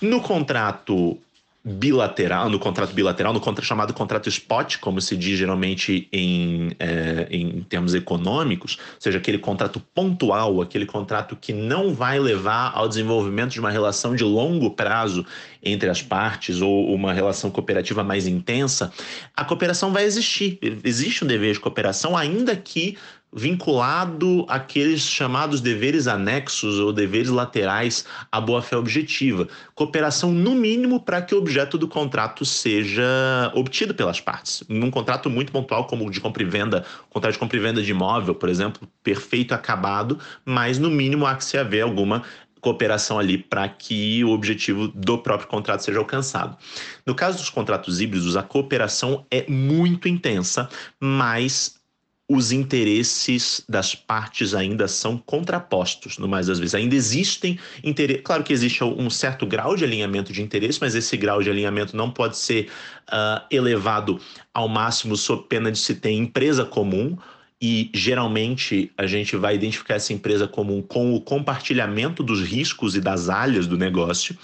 No 0.00 0.20
contrato 0.20 1.16
bilateral, 1.64 2.50
no 2.50 2.58
contrato 2.58 2.92
bilateral, 2.92 3.32
no 3.32 3.40
contrato 3.40 3.64
chamado 3.64 3.94
contrato 3.94 4.28
spot, 4.28 4.78
como 4.78 5.00
se 5.00 5.16
diz 5.16 5.38
geralmente 5.38 6.08
em, 6.12 6.72
é, 6.78 7.28
em 7.30 7.62
termos 7.62 7.94
econômicos, 7.94 8.76
ou 8.94 9.00
seja, 9.00 9.18
aquele 9.18 9.38
contrato 9.38 9.80
pontual, 9.94 10.60
aquele 10.60 10.86
contrato 10.86 11.36
que 11.36 11.52
não 11.52 11.94
vai 11.94 12.18
levar 12.18 12.72
ao 12.74 12.88
desenvolvimento 12.88 13.52
de 13.52 13.60
uma 13.60 13.70
relação 13.70 14.16
de 14.16 14.24
longo 14.24 14.70
prazo 14.70 15.24
entre 15.62 15.88
as 15.88 16.02
partes 16.02 16.60
ou 16.60 16.92
uma 16.92 17.12
relação 17.12 17.48
cooperativa 17.48 18.02
mais 18.02 18.26
intensa, 18.26 18.92
a 19.36 19.44
cooperação 19.44 19.92
vai 19.92 20.02
existir. 20.02 20.58
Existe 20.82 21.24
um 21.24 21.28
dever 21.28 21.52
de 21.52 21.60
cooperação, 21.60 22.16
ainda 22.16 22.56
que 22.56 22.98
vinculado 23.32 24.44
àqueles 24.48 25.00
chamados 25.00 25.60
deveres 25.60 26.06
anexos 26.06 26.78
ou 26.78 26.92
deveres 26.92 27.30
laterais 27.30 28.04
à 28.30 28.40
boa-fé 28.40 28.76
objetiva. 28.76 29.48
Cooperação, 29.74 30.30
no 30.30 30.54
mínimo, 30.54 31.00
para 31.00 31.22
que 31.22 31.34
o 31.34 31.38
objeto 31.38 31.78
do 31.78 31.88
contrato 31.88 32.44
seja 32.44 33.50
obtido 33.54 33.94
pelas 33.94 34.20
partes. 34.20 34.62
Num 34.68 34.90
contrato 34.90 35.30
muito 35.30 35.50
pontual, 35.50 35.86
como 35.86 36.06
o 36.06 36.10
de 36.10 36.20
compra 36.20 36.42
e 36.42 36.46
venda, 36.46 36.84
contrato 37.08 37.32
de 37.32 37.38
compra 37.38 37.56
e 37.56 37.60
venda 37.60 37.82
de 37.82 37.90
imóvel, 37.90 38.34
por 38.34 38.48
exemplo, 38.48 38.86
perfeito, 39.02 39.54
acabado, 39.54 40.18
mas 40.44 40.78
no 40.78 40.90
mínimo 40.90 41.26
há 41.26 41.34
que 41.34 41.44
se 41.44 41.56
haver 41.56 41.82
alguma 41.82 42.22
cooperação 42.60 43.18
ali 43.18 43.36
para 43.36 43.68
que 43.68 44.22
o 44.24 44.30
objetivo 44.30 44.86
do 44.88 45.18
próprio 45.18 45.48
contrato 45.48 45.82
seja 45.82 45.98
alcançado. 45.98 46.56
No 47.04 47.12
caso 47.12 47.38
dos 47.38 47.50
contratos 47.50 48.00
híbridos, 48.00 48.36
a 48.36 48.42
cooperação 48.42 49.26
é 49.30 49.44
muito 49.50 50.06
intensa, 50.06 50.68
mas 51.00 51.81
os 52.34 52.50
interesses 52.50 53.62
das 53.68 53.94
partes 53.94 54.54
ainda 54.54 54.88
são 54.88 55.18
contrapostos, 55.18 56.16
no 56.16 56.26
mais 56.26 56.46
das 56.46 56.58
vezes. 56.58 56.74
Ainda 56.74 56.94
existem 56.94 57.58
interesses. 57.84 58.22
Claro 58.24 58.42
que 58.42 58.54
existe 58.54 58.82
um 58.82 59.10
certo 59.10 59.44
grau 59.46 59.76
de 59.76 59.84
alinhamento 59.84 60.32
de 60.32 60.40
interesse, 60.40 60.78
mas 60.80 60.94
esse 60.94 61.14
grau 61.18 61.42
de 61.42 61.50
alinhamento 61.50 61.94
não 61.94 62.10
pode 62.10 62.38
ser 62.38 62.68
uh, 63.08 63.44
elevado 63.50 64.18
ao 64.54 64.66
máximo 64.66 65.14
sob 65.14 65.44
pena 65.46 65.70
de 65.70 65.78
se 65.78 65.96
ter 65.96 66.12
empresa 66.12 66.64
comum. 66.64 67.18
E 67.60 67.90
geralmente 67.92 68.90
a 68.96 69.06
gente 69.06 69.36
vai 69.36 69.54
identificar 69.54 69.96
essa 69.96 70.14
empresa 70.14 70.48
comum 70.48 70.80
com 70.80 71.14
o 71.14 71.20
compartilhamento 71.20 72.22
dos 72.22 72.40
riscos 72.40 72.96
e 72.96 73.00
das 73.00 73.28
alhas 73.28 73.66
do 73.66 73.76
negócio. 73.76 74.36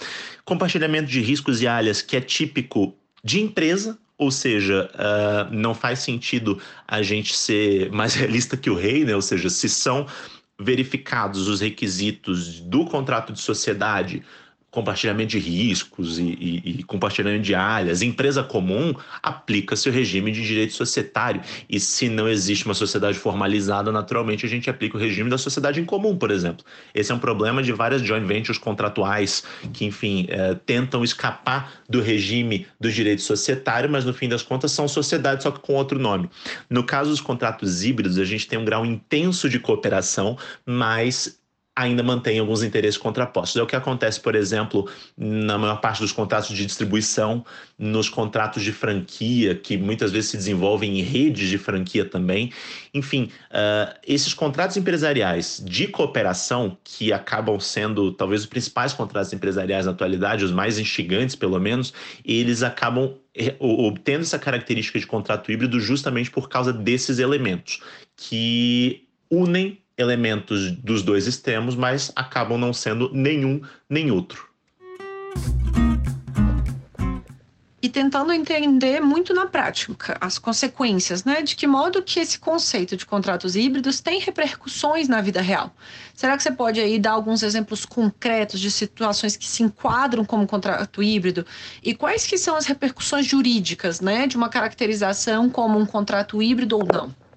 Compartilhamento 0.45 1.11
de 1.11 1.23
riscos 1.23 1.63
e 1.63 1.67
alhas 1.67 2.03
que 2.03 2.17
é 2.17 2.21
típico 2.21 2.95
de 3.25 3.41
empresa, 3.41 3.99
ou 4.19 4.33
seja, 4.33 4.91
uh, 4.95 5.55
não 5.55 5.75
faz 5.75 6.01
sentido 6.01 6.61
a 6.87 7.01
gente 7.03 7.35
ser 7.35 7.91
mais 7.93 8.13
realista 8.17 8.57
que 8.57 8.69
o 8.69 8.75
rei, 8.75 9.05
né? 9.05 9.15
Ou 9.15 9.23
seja, 9.23 9.49
se 9.49 9.69
são 9.69 10.07
verificados 10.61 11.47
os 11.47 11.61
requisitos 11.61 12.59
do 12.59 12.85
contrato 12.85 13.33
de 13.33 13.41
sociedade 13.41 14.25
compartilhamento 14.79 15.31
de 15.31 15.39
riscos 15.41 16.19
e, 16.19 16.23
e, 16.23 16.63
e, 16.79 16.83
compartilhamento 16.85 17.43
de 17.43 17.55
áreas, 17.55 18.01
empresa 18.01 18.45
comum, 18.45 18.95
aplica-se 19.21 19.89
o 19.89 19.93
regime 19.93 20.31
de 20.31 20.47
direito 20.47 20.73
societário. 20.73 21.41
E 21.69 21.81
se 21.81 22.09
não 22.09 22.29
existe 22.29 22.65
uma 22.65 22.75
sociedade 22.75 23.19
formalizada, 23.19 23.91
naturalmente 23.91 24.47
a 24.47 24.49
gente 24.49 24.71
aplica 24.71 24.97
o 24.97 25.01
regime 25.01 25.29
da 25.29 25.37
sociedade 25.37 25.81
em 25.81 25.85
comum, 25.85 26.17
por 26.17 26.31
exemplo. 26.31 26.65
Esse 26.95 27.11
é 27.11 27.15
um 27.15 27.19
problema 27.19 27.61
de 27.61 27.73
várias 27.73 28.03
joint 28.03 28.25
ventures 28.25 28.59
contratuais 28.59 29.43
que, 29.73 29.85
enfim, 29.85 30.27
é, 30.29 30.55
tentam 30.55 31.03
escapar 31.03 31.73
do 31.89 32.01
regime 32.01 32.67
do 32.79 32.91
direito 32.91 33.23
societário, 33.23 33.91
mas 33.91 34.05
no 34.05 34.15
fim 34.15 34.29
das 34.29 34.43
contas 34.43 34.71
são 34.71 34.87
sociedades, 34.87 35.43
só 35.43 35.51
que 35.51 35.59
com 35.59 35.75
outro 35.75 35.99
nome. 35.99 36.31
No 36.71 36.85
caso 36.85 37.11
dos 37.11 37.21
contratos 37.21 37.83
híbridos, 37.83 38.17
a 38.17 38.25
gente 38.25 38.47
tem 38.47 38.59
um 38.59 38.65
grau 38.65 38.87
intenso 38.87 39.49
de 39.49 39.59
cooperação, 39.59 40.39
mas 40.65 41.39
ainda 41.79 42.03
mantém 42.03 42.41
alguns 42.41 42.65
interesses 42.65 42.99
contrapostos. 42.99 43.57
É 43.57 43.63
o 43.63 43.67
que 43.67 43.77
acontece, 43.77 44.21
por 44.21 44.35
exemplo, 44.35 44.91
na 45.17 45.57
maior 45.57 45.81
parte 45.81 46.01
dos 46.01 46.11
contratos 46.11 46.49
de 46.49 46.67
distribuição, 46.67 47.45
nos 47.79 48.09
contratos 48.09 48.65
de 48.65 48.73
franquia, 48.73 49.55
que 49.55 49.79
muitas 49.79 50.11
vezes 50.11 50.31
se 50.31 50.37
desenvolvem 50.37 50.99
em 50.99 51.03
redes 51.03 51.49
de 51.49 51.57
franquia 51.57 52.05
também. 52.05 52.53
Enfim, 52.93 53.31
uh, 53.53 53.97
esses 54.05 54.35
contratos 54.35 54.77
empresariais 54.77 55.63
de 55.65 55.87
cooperação, 55.87 56.77
que 56.83 57.13
acabam 57.13 57.61
sendo 57.61 58.11
talvez 58.11 58.41
os 58.41 58.49
principais 58.49 58.93
contratos 58.93 59.33
empresariais 59.33 59.87
na 59.87 59.93
atualidade, 59.93 60.45
os 60.45 60.51
mais 60.51 60.81
instigantes, 60.81 61.37
pelo 61.37 61.61
menos, 61.61 61.95
eles 62.25 62.65
acabam 62.65 63.15
eh, 63.37 63.55
obtendo 63.61 64.23
essa 64.23 64.39
característica 64.39 64.99
de 64.99 65.07
contrato 65.07 65.53
híbrido 65.53 65.79
justamente 65.79 66.29
por 66.29 66.49
causa 66.49 66.73
desses 66.73 67.21
elementos 67.21 67.81
que 68.17 69.07
unem 69.31 69.79
elementos 69.99 70.71
dos 70.71 71.03
dois 71.03 71.27
extremos, 71.27 71.75
mas 71.75 72.13
acabam 72.15 72.57
não 72.57 72.73
sendo 72.73 73.11
nenhum 73.13 73.61
nem 73.91 74.11
outro. 74.11 74.49
E 77.81 77.89
tentando 77.89 78.33
entender 78.33 79.01
muito 79.01 79.33
na 79.33 79.47
prática 79.47 80.19
as 80.21 80.37
consequências, 80.37 81.23
né? 81.23 81.43
De 81.43 81.55
que 81.55 81.65
modo 81.65 82.03
que 82.03 82.19
esse 82.19 82.37
conceito 82.37 82.97
de 82.97 83.07
contratos 83.07 83.55
híbridos 83.55 84.01
tem 84.01 84.19
repercussões 84.19 85.09
na 85.09 85.21
vida 85.21 85.41
real. 85.41 85.73
Será 86.13 86.37
que 86.37 86.43
você 86.43 86.51
pode 86.51 86.81
aí 86.81 86.99
dar 86.99 87.13
alguns 87.13 87.41
exemplos 87.45 87.85
concretos 87.85 88.59
de 88.59 88.69
situações 88.69 89.37
que 89.37 89.47
se 89.47 89.63
enquadram 89.63 90.25
como 90.25 90.45
contrato 90.45 91.01
híbrido 91.01 91.47
e 91.81 91.95
quais 91.95 92.27
que 92.27 92.37
são 92.37 92.57
as 92.57 92.67
repercussões 92.67 93.27
jurídicas, 93.27 94.01
né, 94.01 94.27
de 94.27 94.37
uma 94.37 94.49
caracterização 94.49 95.49
como 95.49 95.79
um 95.79 95.87
contrato 95.87 96.43
híbrido 96.43 96.79
ou 96.79 96.85
não? 96.85 97.28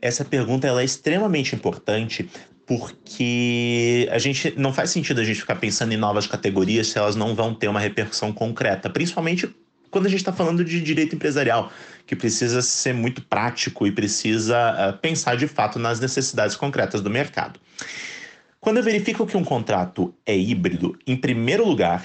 Essa 0.00 0.24
pergunta 0.24 0.66
ela 0.66 0.80
é 0.80 0.84
extremamente 0.84 1.54
importante 1.54 2.28
porque 2.66 4.08
a 4.10 4.18
gente 4.18 4.54
não 4.56 4.72
faz 4.72 4.90
sentido 4.90 5.20
a 5.20 5.24
gente 5.24 5.40
ficar 5.40 5.56
pensando 5.56 5.92
em 5.92 5.98
novas 5.98 6.26
categorias 6.26 6.86
se 6.86 6.98
elas 6.98 7.14
não 7.14 7.34
vão 7.34 7.54
ter 7.54 7.68
uma 7.68 7.80
repercussão 7.80 8.32
concreta, 8.32 8.88
principalmente 8.88 9.54
quando 9.90 10.06
a 10.06 10.08
gente 10.08 10.20
está 10.20 10.32
falando 10.32 10.64
de 10.64 10.80
direito 10.80 11.14
empresarial, 11.14 11.70
que 12.04 12.16
precisa 12.16 12.60
ser 12.62 12.92
muito 12.92 13.22
prático 13.22 13.86
e 13.86 13.92
precisa 13.92 14.56
uh, 14.72 14.98
pensar 14.98 15.36
de 15.36 15.46
fato 15.46 15.78
nas 15.78 16.00
necessidades 16.00 16.56
concretas 16.56 17.00
do 17.00 17.08
mercado. 17.08 17.60
Quando 18.58 18.78
eu 18.78 18.82
verifico 18.82 19.26
que 19.26 19.36
um 19.36 19.44
contrato 19.44 20.12
é 20.24 20.36
híbrido, 20.36 20.98
em 21.06 21.14
primeiro 21.14 21.64
lugar, 21.64 22.04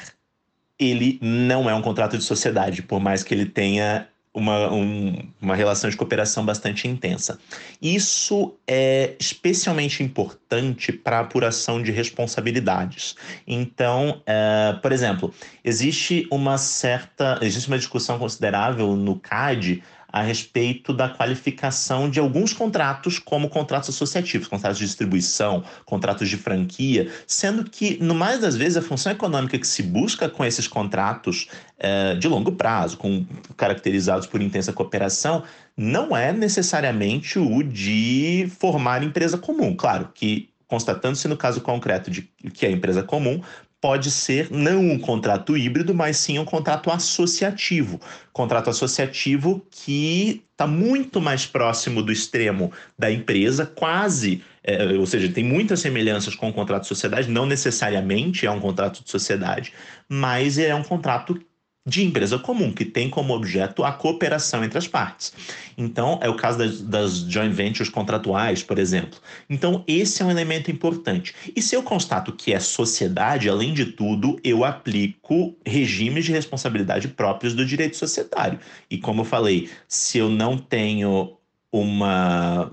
ele 0.77 1.17
não 1.21 1.69
é 1.69 1.73
um 1.73 1.81
contrato 1.81 2.17
de 2.17 2.23
sociedade, 2.23 2.81
por 2.81 2.99
mais 2.99 3.23
que 3.23 3.33
ele 3.33 3.45
tenha 3.45 4.08
uma, 4.33 4.71
um, 4.71 5.27
uma 5.41 5.55
relação 5.55 5.89
de 5.89 5.97
cooperação 5.97 6.45
bastante 6.45 6.87
intensa. 6.87 7.39
Isso 7.81 8.55
é 8.67 9.15
especialmente 9.19 10.03
importante 10.03 10.91
para 10.91 11.17
a 11.17 11.21
apuração 11.21 11.81
de 11.81 11.91
responsabilidades. 11.91 13.15
Então, 13.47 14.21
é, 14.25 14.77
por 14.81 14.91
exemplo, 14.91 15.33
existe 15.63 16.27
uma 16.31 16.57
certa, 16.57 17.39
existe 17.41 17.67
uma 17.67 17.77
discussão 17.77 18.19
considerável 18.19 18.95
no 18.95 19.19
CAD 19.19 19.83
a 20.11 20.21
respeito 20.21 20.93
da 20.93 21.09
qualificação 21.09 22.09
de 22.09 22.19
alguns 22.19 22.53
contratos 22.53 23.19
como 23.19 23.49
contratos 23.49 23.89
associativos, 23.89 24.47
contratos 24.47 24.79
de 24.79 24.85
distribuição, 24.85 25.63
contratos 25.85 26.29
de 26.29 26.37
franquia, 26.37 27.11
sendo 27.27 27.63
que, 27.63 27.97
no 28.01 28.15
mais 28.15 28.39
das 28.39 28.55
vezes, 28.55 28.77
a 28.77 28.81
função 28.81 29.11
econômica 29.11 29.57
que 29.57 29.67
se 29.67 29.83
busca 29.83 30.27
com 30.27 30.43
esses 30.43 30.67
contratos 30.67 31.47
é, 31.77 32.15
de 32.15 32.27
longo 32.27 32.51
prazo, 32.51 32.97
com, 32.97 33.25
caracterizados 33.55 34.27
por 34.27 34.41
intensa 34.41 34.73
cooperação, 34.73 35.43
não 35.77 36.15
é 36.15 36.33
necessariamente 36.33 37.39
o 37.39 37.63
de 37.63 38.51
formar 38.59 39.03
empresa 39.03 39.37
comum. 39.37 39.75
Claro 39.75 40.09
que 40.13 40.49
constatando-se 40.67 41.27
no 41.27 41.35
caso 41.35 41.61
concreto 41.61 42.11
de 42.11 42.29
que 42.53 42.65
é 42.65 42.71
empresa 42.71 43.01
comum, 43.01 43.41
pode 43.81 44.11
ser 44.11 44.49
não 44.51 44.81
um 44.81 44.99
contrato 44.99 45.57
híbrido, 45.57 45.93
mas 45.93 46.17
sim 46.17 46.37
um 46.37 46.45
contrato 46.45 46.91
associativo. 46.91 47.99
Contrato 48.33 48.69
associativo 48.69 49.65
que 49.71 50.43
está 50.51 50.67
muito 50.67 51.21
mais 51.21 51.45
próximo 51.45 52.03
do 52.03 52.11
extremo 52.11 52.71
da 52.97 53.09
empresa, 53.09 53.65
quase, 53.65 54.43
é, 54.63 54.93
ou 54.97 55.05
seja, 55.05 55.29
tem 55.29 55.43
muitas 55.43 55.79
semelhanças 55.79 56.35
com 56.35 56.49
o 56.49 56.53
contrato 56.53 56.81
de 56.81 56.89
sociedade, 56.89 57.29
não 57.29 57.45
necessariamente 57.45 58.45
é 58.45 58.51
um 58.51 58.59
contrato 58.59 59.03
de 59.03 59.09
sociedade, 59.09 59.73
mas 60.07 60.57
é 60.57 60.75
um 60.75 60.83
contrato 60.83 61.39
de 61.85 62.03
empresa 62.03 62.37
comum, 62.37 62.71
que 62.71 62.85
tem 62.85 63.09
como 63.09 63.33
objeto 63.33 63.83
a 63.83 63.91
cooperação 63.91 64.63
entre 64.63 64.77
as 64.77 64.87
partes. 64.87 65.33
Então, 65.77 66.19
é 66.21 66.29
o 66.29 66.35
caso 66.35 66.57
das, 66.57 66.81
das, 66.81 67.17
joint 67.19 67.53
ventures 67.53 67.89
contratuais, 67.89 68.61
por 68.61 68.77
exemplo. 68.77 69.19
Então, 69.49 69.83
esse 69.87 70.21
é 70.21 70.25
um 70.25 70.29
elemento 70.29 70.69
importante. 70.69 71.33
E 71.55 71.61
se 71.61 71.75
eu 71.75 71.81
constato 71.81 72.33
que 72.33 72.53
é 72.53 72.59
sociedade, 72.59 73.49
além 73.49 73.73
de 73.73 73.85
tudo, 73.87 74.39
eu 74.43 74.63
aplico 74.63 75.55
regimes 75.65 76.25
de 76.25 76.31
responsabilidade 76.31 77.07
próprios 77.07 77.55
do 77.55 77.65
direito 77.65 77.97
societário. 77.97 78.59
E 78.89 78.97
como 78.97 79.21
eu 79.21 79.25
falei, 79.25 79.69
se 79.87 80.17
eu 80.17 80.29
não 80.29 80.57
tenho 80.57 81.37
uma 81.71 82.71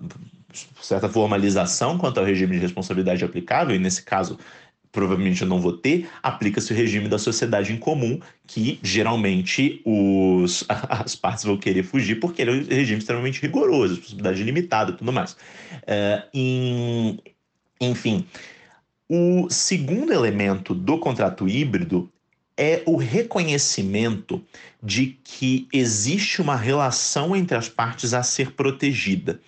certa 0.81 1.09
formalização 1.09 1.99
quanto 1.99 2.19
ao 2.19 2.27
regime 2.27 2.57
de 2.57 2.63
responsabilidade 2.63 3.25
aplicável, 3.25 3.75
e 3.75 3.79
nesse 3.79 4.03
caso 4.03 4.39
provavelmente 4.97 5.43
eu 5.43 5.47
não 5.47 5.61
vou 5.61 5.75
ter, 5.75 6.09
aplica-se 6.23 6.73
o 6.73 6.75
regime 6.75 7.07
da 7.07 7.19
sociedade 7.19 7.71
em 7.71 7.77
comum, 7.77 8.19
que 8.47 8.81
geralmente 8.83 9.83
os, 9.85 10.65
as 10.89 11.15
partes 11.15 11.45
vão 11.45 11.59
querer 11.59 11.83
fugir, 11.83 12.19
porque 12.19 12.41
ele 12.41 12.51
é 12.51 12.55
um 12.55 12.65
regime 12.65 12.99
extremamente 12.99 13.43
rigoroso, 13.43 13.99
possibilidade 13.99 14.43
limitada 14.43 14.93
e 14.93 14.95
tudo 14.95 15.13
mais. 15.13 15.37
É, 15.87 16.23
em, 16.33 17.19
enfim, 17.79 18.25
o 19.07 19.49
segundo 19.51 20.15
elemento 20.15 20.75
do 20.75 20.97
contrato 20.99 21.47
híbrido 21.47 22.11
é 22.57 22.83
o 22.87 22.97
reconhecimento 22.97 24.43
de 24.83 25.19
que 25.23 25.69
existe 25.71 26.41
uma 26.41 26.57
relação 26.57 27.37
entre 27.37 27.55
as 27.55 27.69
partes 27.69 28.15
a 28.15 28.23
ser 28.23 28.53
protegida. 28.53 29.43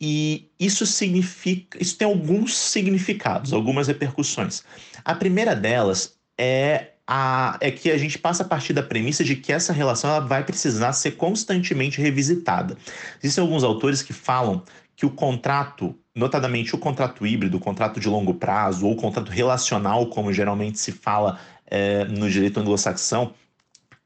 E 0.00 0.50
isso 0.60 0.86
significa, 0.86 1.76
isso 1.82 1.96
tem 1.96 2.06
alguns 2.06 2.56
significados, 2.56 3.52
algumas 3.52 3.88
repercussões. 3.88 4.62
A 5.04 5.14
primeira 5.14 5.56
delas 5.56 6.16
é 6.38 6.92
a, 7.06 7.56
é 7.60 7.70
que 7.70 7.90
a 7.90 7.98
gente 7.98 8.18
passa 8.18 8.42
a 8.42 8.46
partir 8.46 8.72
da 8.72 8.82
premissa 8.82 9.24
de 9.24 9.34
que 9.34 9.52
essa 9.52 9.72
relação 9.72 10.10
ela 10.10 10.20
vai 10.20 10.44
precisar 10.44 10.92
ser 10.92 11.12
constantemente 11.12 12.00
revisitada. 12.00 12.76
Existem 13.22 13.42
alguns 13.42 13.64
autores 13.64 14.02
que 14.02 14.12
falam 14.12 14.62
que 14.94 15.06
o 15.06 15.10
contrato, 15.10 15.96
notadamente 16.14 16.74
o 16.74 16.78
contrato 16.78 17.26
híbrido, 17.26 17.56
o 17.56 17.60
contrato 17.60 17.98
de 17.98 18.08
longo 18.08 18.34
prazo 18.34 18.86
ou 18.86 18.92
o 18.92 18.96
contrato 18.96 19.30
relacional, 19.30 20.06
como 20.06 20.32
geralmente 20.32 20.78
se 20.78 20.92
fala 20.92 21.40
é, 21.66 22.04
no 22.04 22.28
direito 22.28 22.60
anglo-saxão, 22.60 23.32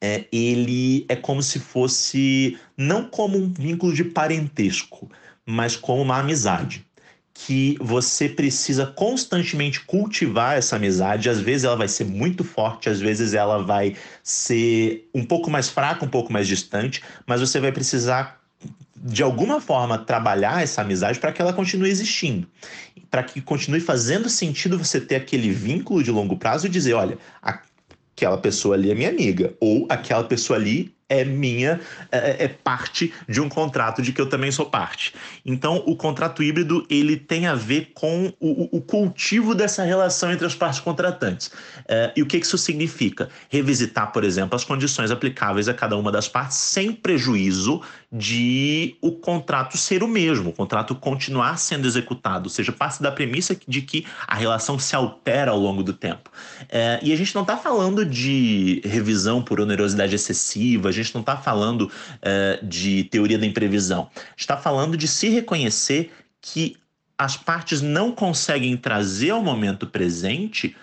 é, 0.01 0.27
ele 0.33 1.05
é 1.09 1.17
como 1.17 1.43
se 1.43 1.59
fosse 1.59 2.59
não 2.77 3.05
como 3.09 3.39
um 3.39 3.53
vínculo 3.53 3.95
de 3.95 4.05
parentesco, 4.05 5.11
mas 5.47 5.77
como 5.77 6.03
uma 6.03 6.19
amizade. 6.19 6.87
Que 7.35 7.77
você 7.81 8.29
precisa 8.29 8.87
constantemente 8.87 9.81
cultivar 9.81 10.59
essa 10.59 10.77
amizade. 10.77 11.31
Às 11.31 11.41
vezes 11.41 11.65
ela 11.65 11.77
vai 11.77 11.89
ser 11.89 12.05
muito 12.05 12.45
forte, 12.45 12.91
às 12.91 13.01
vezes 13.01 13.33
ela 13.33 13.63
vai 13.63 13.97
ser 14.23 15.09
um 15.15 15.25
pouco 15.25 15.51
mais 15.51 15.69
fraca, 15.69 16.05
um 16.05 16.09
pouco 16.09 16.33
mais 16.33 16.47
distante, 16.47 17.03
mas 17.27 17.41
você 17.41 17.59
vai 17.59 17.73
precisar 17.73 18.43
de 19.05 19.23
alguma 19.23 19.61
forma 19.61 19.99
trabalhar 19.99 20.63
essa 20.63 20.83
amizade 20.83 21.19
para 21.19 21.33
que 21.33 21.43
ela 21.43 21.53
continue 21.53 21.91
existindo, 21.91 22.47
para 23.11 23.23
que 23.23 23.41
continue 23.41 23.81
fazendo 23.81 24.29
sentido 24.29 24.79
você 24.79 25.01
ter 25.01 25.17
aquele 25.17 25.51
vínculo 25.51 26.03
de 26.03 26.11
longo 26.11 26.37
prazo 26.37 26.67
e 26.67 26.71
dizer, 26.71 26.95
olha, 26.95 27.19
aquela 27.43 28.39
pessoa 28.39 28.77
ali 28.77 28.91
é 28.91 28.95
minha 28.95 29.09
amiga 29.09 29.55
ou 29.59 29.87
aquela 29.89 30.23
pessoa 30.23 30.59
ali 30.59 30.95
é 31.13 31.25
minha, 31.25 31.79
é, 32.11 32.45
é, 32.45 32.49
parte 32.49 33.13
de 33.29 33.41
um 33.41 33.49
contrato 33.49 34.01
de 34.01 34.13
que 34.13 34.21
eu 34.21 34.29
também 34.29 34.51
sou 34.51 34.67
parte. 34.67 35.15
Então, 35.45 35.83
o 35.87 35.95
contrato 35.95 36.43
híbrido 36.43 36.87
ele 36.89 37.17
tem 37.17 37.47
a 37.47 37.55
ver 37.55 37.91
com 37.95 38.33
o, 38.41 38.77
o 38.77 38.81
cultivo 38.81 39.55
dessa 39.55 39.83
relação 39.83 40.33
entre 40.33 40.47
as 40.47 40.55
partes 40.55 40.81
contratantes. 40.81 41.51
É, 41.87 42.13
e 42.17 42.23
o 42.23 42.27
que 42.27 42.39
isso 42.39 42.57
significa? 42.57 43.29
Revisitar, 43.51 44.11
por 44.11 44.25
exemplo, 44.25 44.57
as 44.57 44.65
condições 44.65 45.11
aplicáveis 45.11 45.69
a 45.69 45.75
cada 45.75 45.97
uma 45.97 46.11
das 46.11 46.29
partes 46.29 46.57
sem 46.57 46.93
prejuízo 46.93 47.83
de 48.13 48.95
o 49.01 49.11
contrato 49.13 49.79
ser 49.79 50.03
o 50.03 50.09
mesmo, 50.09 50.51
o 50.51 50.53
contrato 50.53 50.95
continuar 50.95 51.57
sendo 51.57 51.87
executado, 51.87 52.45
ou 52.45 52.51
seja, 52.51 52.71
parte 52.71 53.03
da 53.03 53.11
premissa 53.11 53.57
de 53.67 53.81
que 53.81 54.07
a 54.27 54.35
relação 54.35 54.79
se 54.79 54.95
altera 54.95 55.53
ao 55.53 55.59
longo 55.59 55.83
do 55.83 55.95
tempo. 55.95 56.31
É, 56.69 57.01
e 57.03 57.11
a 57.11 57.17
gente 57.17 57.35
não 57.35 57.41
está 57.41 57.57
falando 57.57 58.05
de 58.05 58.83
revisão 58.85 59.41
por 59.41 59.61
onerosidade 59.61 60.15
excessiva, 60.15 60.91
a 60.91 60.93
gente 60.93 61.15
não 61.15 61.23
está 61.23 61.39
falando 61.39 61.91
é, 62.21 62.61
de 62.63 63.05
teoria 63.05 63.39
da 63.39 63.47
imprevisão, 63.47 64.11
está 64.37 64.59
falando 64.59 64.95
de 64.95 65.09
se 65.09 65.31
reconhecer 65.31 66.13
que 66.39 66.77
as 67.17 67.37
partes 67.37 67.81
não 67.81 68.13
conseguem 68.13 68.77
trazer 68.77 69.31
ao 69.31 69.43
momento 69.43 69.87
presente 69.87 70.77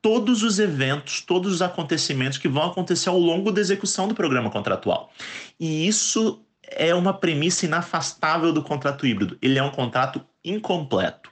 todos 0.00 0.42
os 0.44 0.58
eventos, 0.60 1.20
todos 1.20 1.52
os 1.52 1.62
acontecimentos 1.62 2.38
que 2.38 2.48
vão 2.48 2.64
acontecer 2.64 3.08
ao 3.08 3.18
longo 3.18 3.50
da 3.50 3.60
execução 3.60 4.06
do 4.06 4.14
programa 4.14 4.50
contratual. 4.50 5.12
E 5.58 5.88
isso 5.88 6.40
é 6.76 6.94
uma 6.94 7.12
premissa 7.12 7.66
inafastável 7.66 8.52
do 8.52 8.62
contrato 8.62 9.06
híbrido. 9.06 9.36
Ele 9.40 9.58
é 9.58 9.62
um 9.62 9.70
contrato 9.70 10.24
incompleto. 10.44 11.30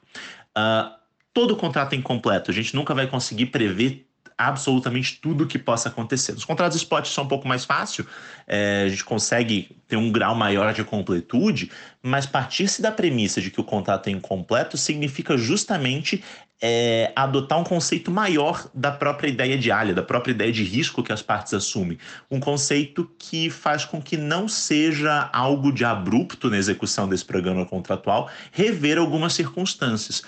Uh, 0.56 0.94
todo 1.32 1.56
contrato 1.56 1.94
é 1.94 1.96
incompleto. 1.96 2.50
A 2.50 2.54
gente 2.54 2.74
nunca 2.74 2.94
vai 2.94 3.06
conseguir 3.06 3.46
prever 3.46 4.06
absolutamente 4.40 5.20
tudo 5.20 5.46
que 5.46 5.58
possa 5.58 5.90
acontecer. 5.90 6.32
Os 6.32 6.46
contratos 6.46 6.78
spot 6.78 7.06
são 7.06 7.24
um 7.24 7.28
pouco 7.28 7.46
mais 7.46 7.66
fácil, 7.66 8.06
é, 8.46 8.84
a 8.86 8.88
gente 8.88 9.04
consegue 9.04 9.76
ter 9.86 9.96
um 9.96 10.10
grau 10.10 10.34
maior 10.34 10.72
de 10.72 10.82
completude, 10.82 11.70
mas 12.02 12.24
partir-se 12.24 12.80
da 12.80 12.90
premissa 12.90 13.42
de 13.42 13.50
que 13.50 13.60
o 13.60 13.64
contrato 13.64 14.08
é 14.08 14.10
incompleto 14.10 14.78
significa 14.78 15.36
justamente 15.36 16.24
é, 16.60 17.10
adotar 17.16 17.58
um 17.58 17.64
conceito 17.64 18.10
maior 18.10 18.68
da 18.74 18.92
própria 18.92 19.28
ideia 19.28 19.56
de 19.56 19.70
alha, 19.70 19.94
da 19.94 20.02
própria 20.02 20.32
ideia 20.32 20.52
de 20.52 20.62
risco 20.62 21.02
que 21.02 21.12
as 21.12 21.22
partes 21.22 21.54
assumem. 21.54 21.98
Um 22.30 22.38
conceito 22.38 23.10
que 23.18 23.48
faz 23.48 23.84
com 23.84 24.00
que 24.02 24.16
não 24.16 24.46
seja 24.46 25.30
algo 25.32 25.72
de 25.72 25.84
abrupto 25.84 26.50
na 26.50 26.58
execução 26.58 27.08
desse 27.08 27.24
programa 27.24 27.64
contratual 27.64 28.30
rever 28.52 28.98
algumas 28.98 29.32
circunstâncias. 29.32 30.22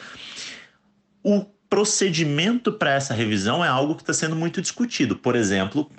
O 1.23 1.45
procedimento 1.69 2.73
para 2.73 2.93
essa 2.93 3.15
revisão 3.15 3.65
é 3.65 3.69
algo 3.69 3.95
que 3.95 4.03
está 4.03 4.13
sendo 4.13 4.37
muito 4.37 4.61
discutido. 4.61 5.17
Por 5.17 5.37
exemplo, 5.37 5.91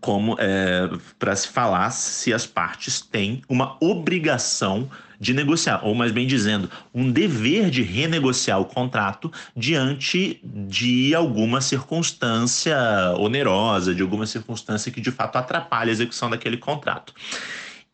como 0.00 0.36
é, 0.38 0.88
para 1.18 1.34
se 1.34 1.48
falar 1.48 1.90
se 1.90 2.32
as 2.32 2.46
partes 2.46 3.00
têm 3.00 3.42
uma 3.48 3.76
obrigação 3.80 4.88
de 5.20 5.34
negociar, 5.34 5.84
ou 5.84 5.94
mais 5.94 6.12
bem 6.12 6.26
dizendo, 6.26 6.70
um 6.94 7.10
dever 7.10 7.70
de 7.70 7.82
renegociar 7.82 8.60
o 8.60 8.64
contrato 8.64 9.32
diante 9.56 10.40
de 10.44 11.14
alguma 11.14 11.60
circunstância 11.60 12.76
onerosa, 13.18 13.94
de 13.94 14.02
alguma 14.02 14.26
circunstância 14.26 14.92
que 14.92 15.00
de 15.00 15.10
fato 15.10 15.36
atrapalhe 15.36 15.90
a 15.90 15.92
execução 15.92 16.30
daquele 16.30 16.56
contrato. 16.56 17.12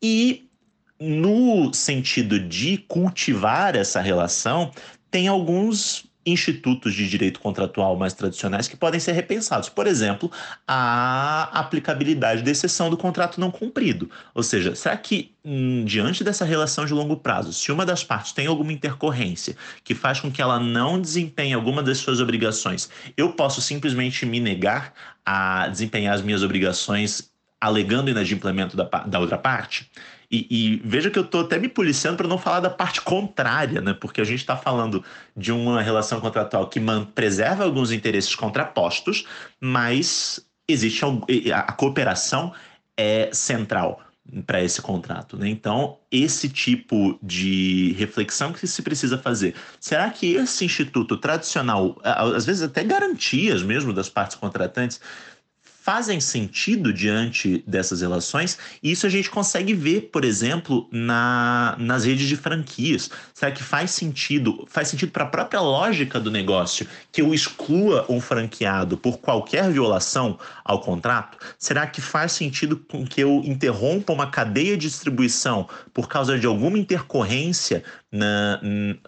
E 0.02 0.44
no 1.00 1.72
sentido 1.72 2.38
de 2.38 2.78
cultivar 2.78 3.74
essa 3.74 4.00
relação, 4.00 4.70
tem 5.10 5.28
alguns 5.28 6.04
institutos 6.26 6.94
de 6.94 7.08
direito 7.08 7.40
contratual 7.40 7.96
mais 7.96 8.12
tradicionais 8.14 8.68
que 8.68 8.76
podem 8.76 8.98
ser 8.98 9.12
repensados. 9.12 9.68
Por 9.68 9.86
exemplo, 9.86 10.30
a 10.66 11.50
aplicabilidade 11.52 12.42
da 12.42 12.50
exceção 12.50 12.88
do 12.88 12.96
contrato 12.96 13.40
não 13.40 13.50
cumprido. 13.50 14.10
Ou 14.34 14.42
seja, 14.42 14.74
será 14.74 14.96
que, 14.96 15.32
hum, 15.44 15.84
diante 15.84 16.24
dessa 16.24 16.44
relação 16.44 16.86
de 16.86 16.92
longo 16.92 17.16
prazo, 17.16 17.52
se 17.52 17.70
uma 17.70 17.84
das 17.84 18.02
partes 18.02 18.32
tem 18.32 18.46
alguma 18.46 18.72
intercorrência 18.72 19.56
que 19.82 19.94
faz 19.94 20.20
com 20.20 20.30
que 20.30 20.40
ela 20.40 20.58
não 20.58 21.00
desempenhe 21.00 21.52
alguma 21.52 21.82
das 21.82 21.98
suas 21.98 22.20
obrigações, 22.20 22.88
eu 23.16 23.32
posso 23.32 23.60
simplesmente 23.60 24.24
me 24.24 24.40
negar 24.40 24.92
a 25.24 25.68
desempenhar 25.68 26.14
as 26.14 26.22
minhas 26.22 26.42
obrigações 26.42 27.32
alegando 27.60 28.10
inadimplemento 28.10 28.76
da, 28.76 28.84
da 28.84 29.18
outra 29.18 29.38
parte. 29.38 29.90
E, 30.30 30.46
e, 30.50 30.82
veja 30.84 31.10
que 31.10 31.18
eu 31.18 31.24
estou 31.24 31.42
até 31.42 31.58
me 31.58 31.68
policiando 31.68 32.16
para 32.16 32.28
não 32.28 32.38
falar 32.38 32.60
da 32.60 32.70
parte 32.70 33.00
contrária, 33.00 33.80
né? 33.80 33.94
Porque 33.94 34.20
a 34.20 34.24
gente 34.24 34.40
está 34.40 34.56
falando 34.56 35.04
de 35.36 35.52
uma 35.52 35.82
relação 35.82 36.20
contratual 36.20 36.68
que 36.68 36.80
man, 36.80 37.04
preserva 37.04 37.64
alguns 37.64 37.92
interesses 37.92 38.34
contrapostos, 38.34 39.26
mas 39.60 40.44
existe 40.68 41.04
a, 41.04 41.58
a 41.58 41.72
cooperação 41.72 42.52
é 42.96 43.30
central 43.32 44.00
para 44.46 44.62
esse 44.62 44.80
contrato. 44.80 45.36
Né? 45.36 45.48
Então, 45.48 45.98
esse 46.10 46.48
tipo 46.48 47.18
de 47.22 47.94
reflexão 47.98 48.52
que 48.52 48.66
se 48.66 48.82
precisa 48.82 49.18
fazer. 49.18 49.54
Será 49.78 50.08
que 50.10 50.34
esse 50.34 50.64
instituto 50.64 51.16
tradicional, 51.16 51.96
às 52.02 52.46
vezes 52.46 52.62
até 52.62 52.82
garantias 52.82 53.62
mesmo 53.62 53.92
das 53.92 54.08
partes 54.08 54.36
contratantes, 54.36 55.00
fazem 55.84 56.18
sentido 56.18 56.94
diante 56.94 57.62
dessas 57.66 58.00
relações, 58.00 58.58
e 58.82 58.90
isso 58.90 59.06
a 59.06 59.10
gente 59.10 59.28
consegue 59.28 59.74
ver, 59.74 60.08
por 60.10 60.24
exemplo, 60.24 60.88
na, 60.90 61.76
nas 61.78 62.06
redes 62.06 62.26
de 62.26 62.36
franquias. 62.36 63.10
Será 63.34 63.52
que 63.52 63.62
faz 63.62 63.90
sentido? 63.90 64.66
Faz 64.66 64.88
sentido 64.88 65.12
para 65.12 65.24
a 65.24 65.26
própria 65.26 65.60
lógica 65.60 66.18
do 66.18 66.30
negócio 66.30 66.88
que 67.12 67.20
eu 67.20 67.34
exclua 67.34 68.06
um 68.08 68.18
franqueado 68.18 68.96
por 68.96 69.18
qualquer 69.18 69.70
violação 69.70 70.38
ao 70.64 70.80
contrato? 70.80 71.36
Será 71.58 71.86
que 71.86 72.00
faz 72.00 72.32
sentido 72.32 72.78
com 72.78 73.06
que 73.06 73.20
eu 73.20 73.42
interrompa 73.44 74.10
uma 74.10 74.30
cadeia 74.30 74.78
de 74.78 74.88
distribuição 74.88 75.68
por 75.92 76.08
causa 76.08 76.38
de 76.38 76.46
alguma 76.46 76.78
intercorrência 76.78 77.84
na, 78.14 78.60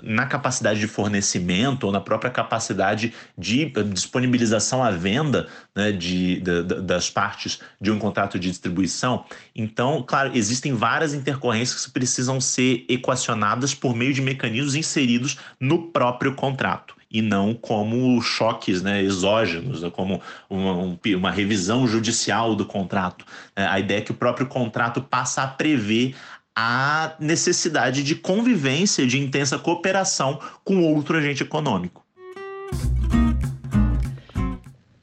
na 0.03 0.27
capacidade 0.27 0.81
de 0.81 0.89
fornecimento 0.89 1.85
ou 1.85 1.93
na 1.93 2.01
própria 2.01 2.29
capacidade 2.29 3.15
de 3.39 3.67
disponibilização 3.93 4.83
à 4.83 4.91
venda 4.91 5.47
né, 5.73 5.93
de, 5.93 6.41
de, 6.41 6.63
das 6.83 7.09
partes 7.09 7.61
de 7.81 7.93
um 7.93 8.01
contrato 8.01 8.37
de 8.37 8.51
distribuição. 8.51 9.25
Então, 9.55 10.03
claro, 10.05 10.33
existem 10.35 10.75
várias 10.75 11.15
intercorrências 11.15 11.87
que 11.87 11.93
precisam 11.93 12.41
ser 12.41 12.85
equacionadas 12.89 13.73
por 13.73 13.95
meio 13.95 14.13
de 14.13 14.21
mecanismos 14.21 14.75
inseridos 14.75 15.39
no 15.61 15.93
próprio 15.93 16.35
contrato 16.35 16.97
e 17.09 17.23
não 17.23 17.55
como 17.55 18.21
choques 18.21 18.83
né, 18.83 19.03
exógenos, 19.03 19.83
né, 19.83 19.91
como 19.91 20.21
uma, 20.51 20.99
uma, 21.17 21.31
revisão 21.31 21.87
judicial 21.87 22.57
do 22.57 22.67
contrato. 22.67 23.25
É, 23.55 23.65
a 23.65 23.79
ideia 23.79 23.99
é 23.99 24.01
que 24.01 24.11
o 24.11 24.15
próprio 24.15 24.47
contrato 24.47 25.01
passa 25.01 25.43
a 25.43 25.47
prever 25.47 26.17
a 26.57 27.15
necessidade 27.21 28.03
de 28.03 28.15
convivência, 28.15 29.07
de 29.07 29.19
intensa 29.19 29.59
cooperação 29.59 30.41
com 30.65 30.83
outro 30.83 31.19
agente 31.19 31.43
econômico. 31.43 32.03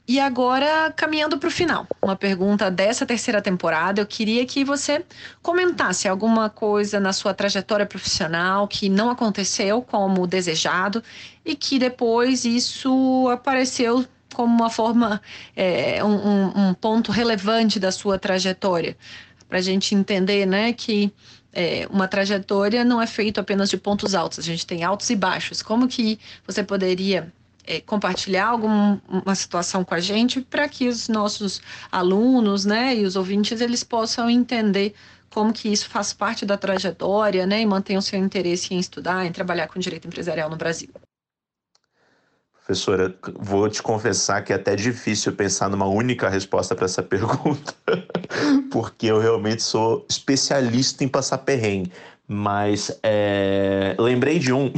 E 0.06 0.20
agora, 0.20 0.92
caminhando 0.94 1.38
para 1.38 1.48
o 1.48 1.50
final, 1.50 1.86
uma 2.02 2.14
pergunta 2.14 2.70
dessa 2.70 3.06
terceira 3.06 3.40
temporada, 3.40 4.02
eu 4.02 4.06
queria 4.06 4.44
que 4.44 4.62
você 4.62 5.04
comentasse 5.40 6.06
alguma 6.06 6.50
coisa 6.50 7.00
na 7.00 7.12
sua 7.12 7.32
trajetória 7.32 7.86
profissional 7.86 8.68
que 8.68 8.88
não 8.88 9.10
aconteceu 9.10 9.80
como 9.80 10.26
desejado 10.26 11.02
e 11.44 11.56
que 11.56 11.78
depois 11.78 12.44
isso 12.44 13.28
apareceu 13.32 14.04
como 14.34 14.54
uma 14.54 14.68
forma, 14.68 15.22
é, 15.56 16.04
um, 16.04 16.68
um 16.68 16.74
ponto 16.74 17.10
relevante 17.10 17.80
da 17.80 17.90
sua 17.90 18.18
trajetória, 18.18 18.96
para 19.48 19.58
a 19.58 19.62
gente 19.62 19.94
entender 19.94 20.44
né, 20.44 20.72
que 20.72 21.12
é, 21.54 21.86
uma 21.90 22.08
trajetória 22.08 22.84
não 22.84 23.00
é 23.00 23.06
feita 23.06 23.40
apenas 23.40 23.70
de 23.70 23.76
pontos 23.76 24.14
altos, 24.14 24.38
a 24.38 24.42
gente 24.42 24.66
tem 24.66 24.82
altos 24.82 25.08
e 25.10 25.16
baixos. 25.16 25.62
Como 25.62 25.88
que 25.88 26.18
você 26.46 26.62
poderia 26.62 27.32
é, 27.66 27.80
compartilhar 27.80 28.46
alguma 28.48 29.34
situação 29.34 29.84
com 29.84 29.94
a 29.94 30.00
gente 30.00 30.40
para 30.40 30.68
que 30.68 30.88
os 30.88 31.08
nossos 31.08 31.62
alunos, 31.90 32.64
né, 32.64 32.96
e 32.96 33.04
os 33.04 33.16
ouvintes, 33.16 33.60
eles 33.60 33.84
possam 33.84 34.28
entender 34.28 34.94
como 35.30 35.52
que 35.52 35.68
isso 35.68 35.88
faz 35.88 36.12
parte 36.12 36.44
da 36.44 36.56
trajetória, 36.56 37.46
né, 37.46 37.60
e 37.60 37.66
mantenham 37.66 38.00
seu 38.00 38.18
interesse 38.18 38.74
em 38.74 38.78
estudar, 38.78 39.26
em 39.26 39.32
trabalhar 39.32 39.68
com 39.68 39.78
direito 39.80 40.06
empresarial 40.06 40.50
no 40.50 40.56
Brasil. 40.56 40.90
Professora, 42.64 43.14
vou 43.38 43.68
te 43.68 43.82
confessar 43.82 44.42
que 44.42 44.50
é 44.50 44.56
até 44.56 44.74
difícil 44.74 45.34
pensar 45.34 45.68
numa 45.68 45.84
única 45.84 46.30
resposta 46.30 46.74
para 46.74 46.86
essa 46.86 47.02
pergunta, 47.04 47.74
porque 48.70 49.06
eu 49.06 49.20
realmente 49.20 49.62
sou 49.62 50.06
especialista 50.08 51.04
em 51.04 51.08
passar 51.08 51.38
perrengue. 51.38 51.92
Mas 52.26 52.90
é, 53.02 53.94
lembrei 53.98 54.38
de 54.38 54.50
um 54.50 54.72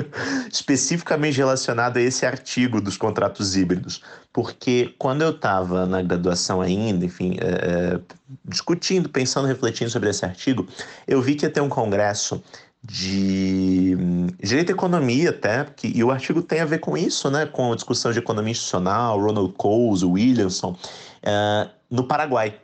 especificamente 0.52 1.38
relacionado 1.38 1.96
a 1.96 2.02
esse 2.02 2.26
artigo 2.26 2.78
dos 2.78 2.98
contratos 2.98 3.56
híbridos, 3.56 4.02
porque 4.34 4.94
quando 4.98 5.22
eu 5.22 5.30
estava 5.30 5.86
na 5.86 6.02
graduação 6.02 6.60
ainda, 6.60 7.06
enfim, 7.06 7.38
é, 7.40 7.94
é, 7.94 8.00
discutindo, 8.44 9.08
pensando, 9.08 9.48
refletindo 9.48 9.88
sobre 9.88 10.10
esse 10.10 10.26
artigo, 10.26 10.68
eu 11.08 11.22
vi 11.22 11.34
que 11.34 11.46
ia 11.46 11.50
ter 11.50 11.62
um 11.62 11.70
congresso 11.70 12.42
de 12.82 13.96
hum, 13.98 14.26
direito 14.42 14.70
à 14.70 14.72
economia 14.72 15.30
até, 15.30 15.64
que, 15.64 15.88
e 15.88 16.02
o 16.02 16.10
artigo 16.10 16.42
tem 16.42 16.60
a 16.60 16.64
ver 16.64 16.78
com 16.78 16.96
isso, 16.96 17.30
né, 17.30 17.46
com 17.46 17.72
a 17.72 17.74
discussão 17.74 18.10
de 18.10 18.18
economia 18.18 18.52
institucional, 18.52 19.20
Ronald 19.20 19.52
Coase, 19.52 20.04
Williamson, 20.04 20.72
uh, 20.72 21.70
no 21.90 22.04
Paraguai. 22.04 22.54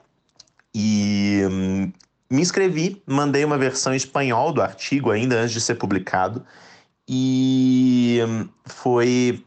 E 0.75 1.43
um, 1.51 1.93
me 2.31 2.41
inscrevi, 2.41 3.03
mandei 3.07 3.45
uma 3.45 3.59
versão 3.59 3.93
em 3.93 3.97
espanhol 3.97 4.53
do 4.53 4.63
artigo 4.63 5.11
ainda 5.11 5.37
antes 5.37 5.53
de 5.53 5.61
ser 5.61 5.75
publicado, 5.75 6.45
e 7.09 8.19
um, 8.27 8.49
foi, 8.65 9.45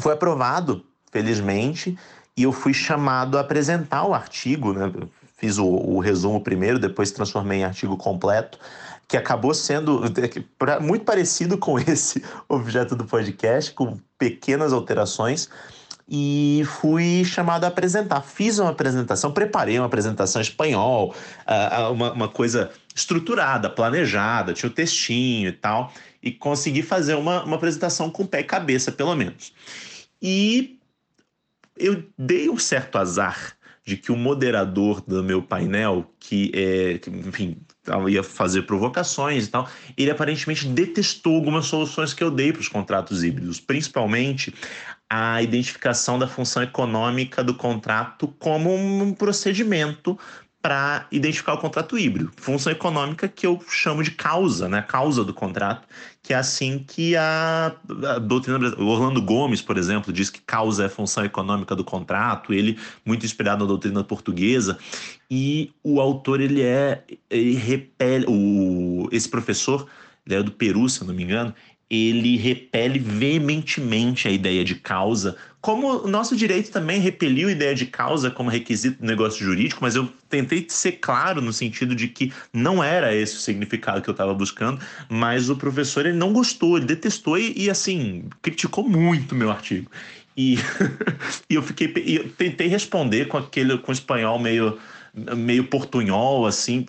foi 0.00 0.14
aprovado, 0.14 0.84
felizmente, 1.12 1.96
e 2.36 2.44
eu 2.44 2.52
fui 2.52 2.72
chamado 2.72 3.36
a 3.36 3.42
apresentar 3.42 4.04
o 4.04 4.14
artigo, 4.14 4.72
né, 4.72 4.90
fiz 5.36 5.58
o, 5.58 5.66
o 5.66 6.00
resumo 6.00 6.40
primeiro, 6.40 6.78
depois 6.78 7.10
transformei 7.10 7.60
em 7.60 7.64
artigo 7.64 7.96
completo, 7.96 8.58
que 9.08 9.16
acabou 9.16 9.54
sendo 9.54 10.02
é, 10.04 10.78
muito 10.78 11.04
parecido 11.04 11.56
com 11.56 11.78
esse 11.80 12.22
objeto 12.46 12.94
do 12.94 13.06
podcast, 13.06 13.72
com 13.72 13.98
pequenas 14.18 14.72
alterações. 14.72 15.48
E 16.10 16.62
fui 16.80 17.22
chamado 17.24 17.64
a 17.64 17.68
apresentar. 17.68 18.22
Fiz 18.22 18.58
uma 18.58 18.70
apresentação, 18.70 19.30
preparei 19.30 19.78
uma 19.78 19.86
apresentação 19.86 20.40
em 20.40 20.44
espanhol, 20.44 21.14
uma, 21.92 22.12
uma 22.12 22.28
coisa 22.28 22.70
estruturada, 22.94 23.68
planejada, 23.68 24.54
tinha 24.54 24.70
o 24.70 24.72
textinho 24.72 25.50
e 25.50 25.52
tal, 25.52 25.92
e 26.22 26.32
consegui 26.32 26.82
fazer 26.82 27.14
uma, 27.14 27.44
uma 27.44 27.56
apresentação 27.56 28.10
com 28.10 28.26
pé 28.26 28.40
e 28.40 28.44
cabeça, 28.44 28.90
pelo 28.90 29.14
menos. 29.14 29.52
E 30.20 30.78
eu 31.76 32.02
dei 32.16 32.48
um 32.48 32.58
certo 32.58 32.96
azar 32.96 33.57
de 33.88 33.96
que 33.96 34.12
o 34.12 34.16
moderador 34.16 35.00
do 35.00 35.24
meu 35.24 35.40
painel, 35.40 36.12
que 36.20 36.52
é, 36.54 37.00
enfim, 37.08 37.56
ia 38.06 38.22
fazer 38.22 38.62
provocações 38.62 39.46
e 39.46 39.50
tal, 39.50 39.66
ele 39.96 40.10
aparentemente 40.10 40.68
detestou 40.68 41.36
algumas 41.36 41.64
soluções 41.64 42.12
que 42.12 42.22
eu 42.22 42.30
dei 42.30 42.52
para 42.52 42.60
os 42.60 42.68
contratos 42.68 43.24
híbridos, 43.24 43.58
principalmente 43.58 44.54
a 45.08 45.42
identificação 45.42 46.18
da 46.18 46.28
função 46.28 46.62
econômica 46.62 47.42
do 47.42 47.54
contrato 47.54 48.28
como 48.38 48.74
um 48.74 49.14
procedimento 49.14 50.18
para 50.60 51.06
identificar 51.12 51.54
o 51.54 51.58
contrato 51.58 51.96
híbrido. 51.96 52.32
Função 52.36 52.72
econômica 52.72 53.28
que 53.28 53.46
eu 53.46 53.62
chamo 53.68 54.02
de 54.02 54.10
causa, 54.10 54.68
né? 54.68 54.82
Causa 54.82 55.24
do 55.24 55.32
contrato, 55.32 55.86
que 56.22 56.32
é 56.32 56.36
assim 56.36 56.84
que 56.84 57.16
a, 57.16 57.74
a 58.06 58.18
doutrina 58.18 58.58
o 58.76 58.86
Orlando 58.86 59.22
Gomes, 59.22 59.62
por 59.62 59.78
exemplo, 59.78 60.12
diz 60.12 60.28
que 60.30 60.40
causa 60.40 60.84
é 60.84 60.88
função 60.88 61.24
econômica 61.24 61.76
do 61.76 61.84
contrato, 61.84 62.52
ele 62.52 62.78
muito 63.04 63.24
inspirado 63.24 63.64
na 63.64 63.68
doutrina 63.68 64.02
portuguesa, 64.02 64.78
e 65.30 65.72
o 65.82 66.00
autor 66.00 66.40
ele 66.40 66.62
é 66.62 67.04
ele 67.30 67.54
repele 67.54 68.26
o 68.28 69.08
esse 69.12 69.28
professor, 69.28 69.86
ele 70.26 70.34
é 70.34 70.42
do 70.42 70.50
Peru, 70.50 70.88
se 70.88 71.00
eu 71.00 71.06
não 71.06 71.14
me 71.14 71.22
engano, 71.22 71.54
ele 71.90 72.36
repele 72.36 72.98
veementemente 72.98 74.28
a 74.28 74.30
ideia 74.30 74.62
de 74.62 74.74
causa, 74.74 75.36
como 75.60 76.04
o 76.04 76.08
nosso 76.08 76.36
direito 76.36 76.70
também 76.70 77.00
repeliu 77.00 77.48
a 77.48 77.52
ideia 77.52 77.74
de 77.74 77.86
causa 77.86 78.30
como 78.30 78.50
requisito 78.50 79.00
do 79.00 79.06
negócio 79.06 79.44
jurídico, 79.44 79.80
mas 79.82 79.96
eu 79.96 80.08
tentei 80.28 80.66
ser 80.68 80.92
claro 80.92 81.40
no 81.40 81.52
sentido 81.52 81.94
de 81.94 82.08
que 82.08 82.32
não 82.52 82.84
era 82.84 83.14
esse 83.14 83.36
o 83.36 83.40
significado 83.40 84.02
que 84.02 84.08
eu 84.08 84.12
estava 84.12 84.34
buscando, 84.34 84.80
mas 85.08 85.48
o 85.48 85.56
professor 85.56 86.06
ele 86.06 86.16
não 86.16 86.32
gostou, 86.32 86.76
ele 86.76 86.86
detestou 86.86 87.38
e, 87.38 87.54
e 87.56 87.70
assim, 87.70 88.24
criticou 88.42 88.88
muito 88.88 89.32
o 89.32 89.34
meu 89.34 89.50
artigo. 89.50 89.90
E, 90.36 90.58
e 91.50 91.54
eu 91.54 91.62
fiquei, 91.62 91.92
eu 92.06 92.28
tentei 92.30 92.68
responder 92.68 93.26
com 93.26 93.36
aquele 93.36 93.76
com 93.78 93.90
espanhol 93.90 94.38
meio 94.38 94.78
meio 95.14 95.64
portunhol, 95.64 96.46
assim, 96.46 96.86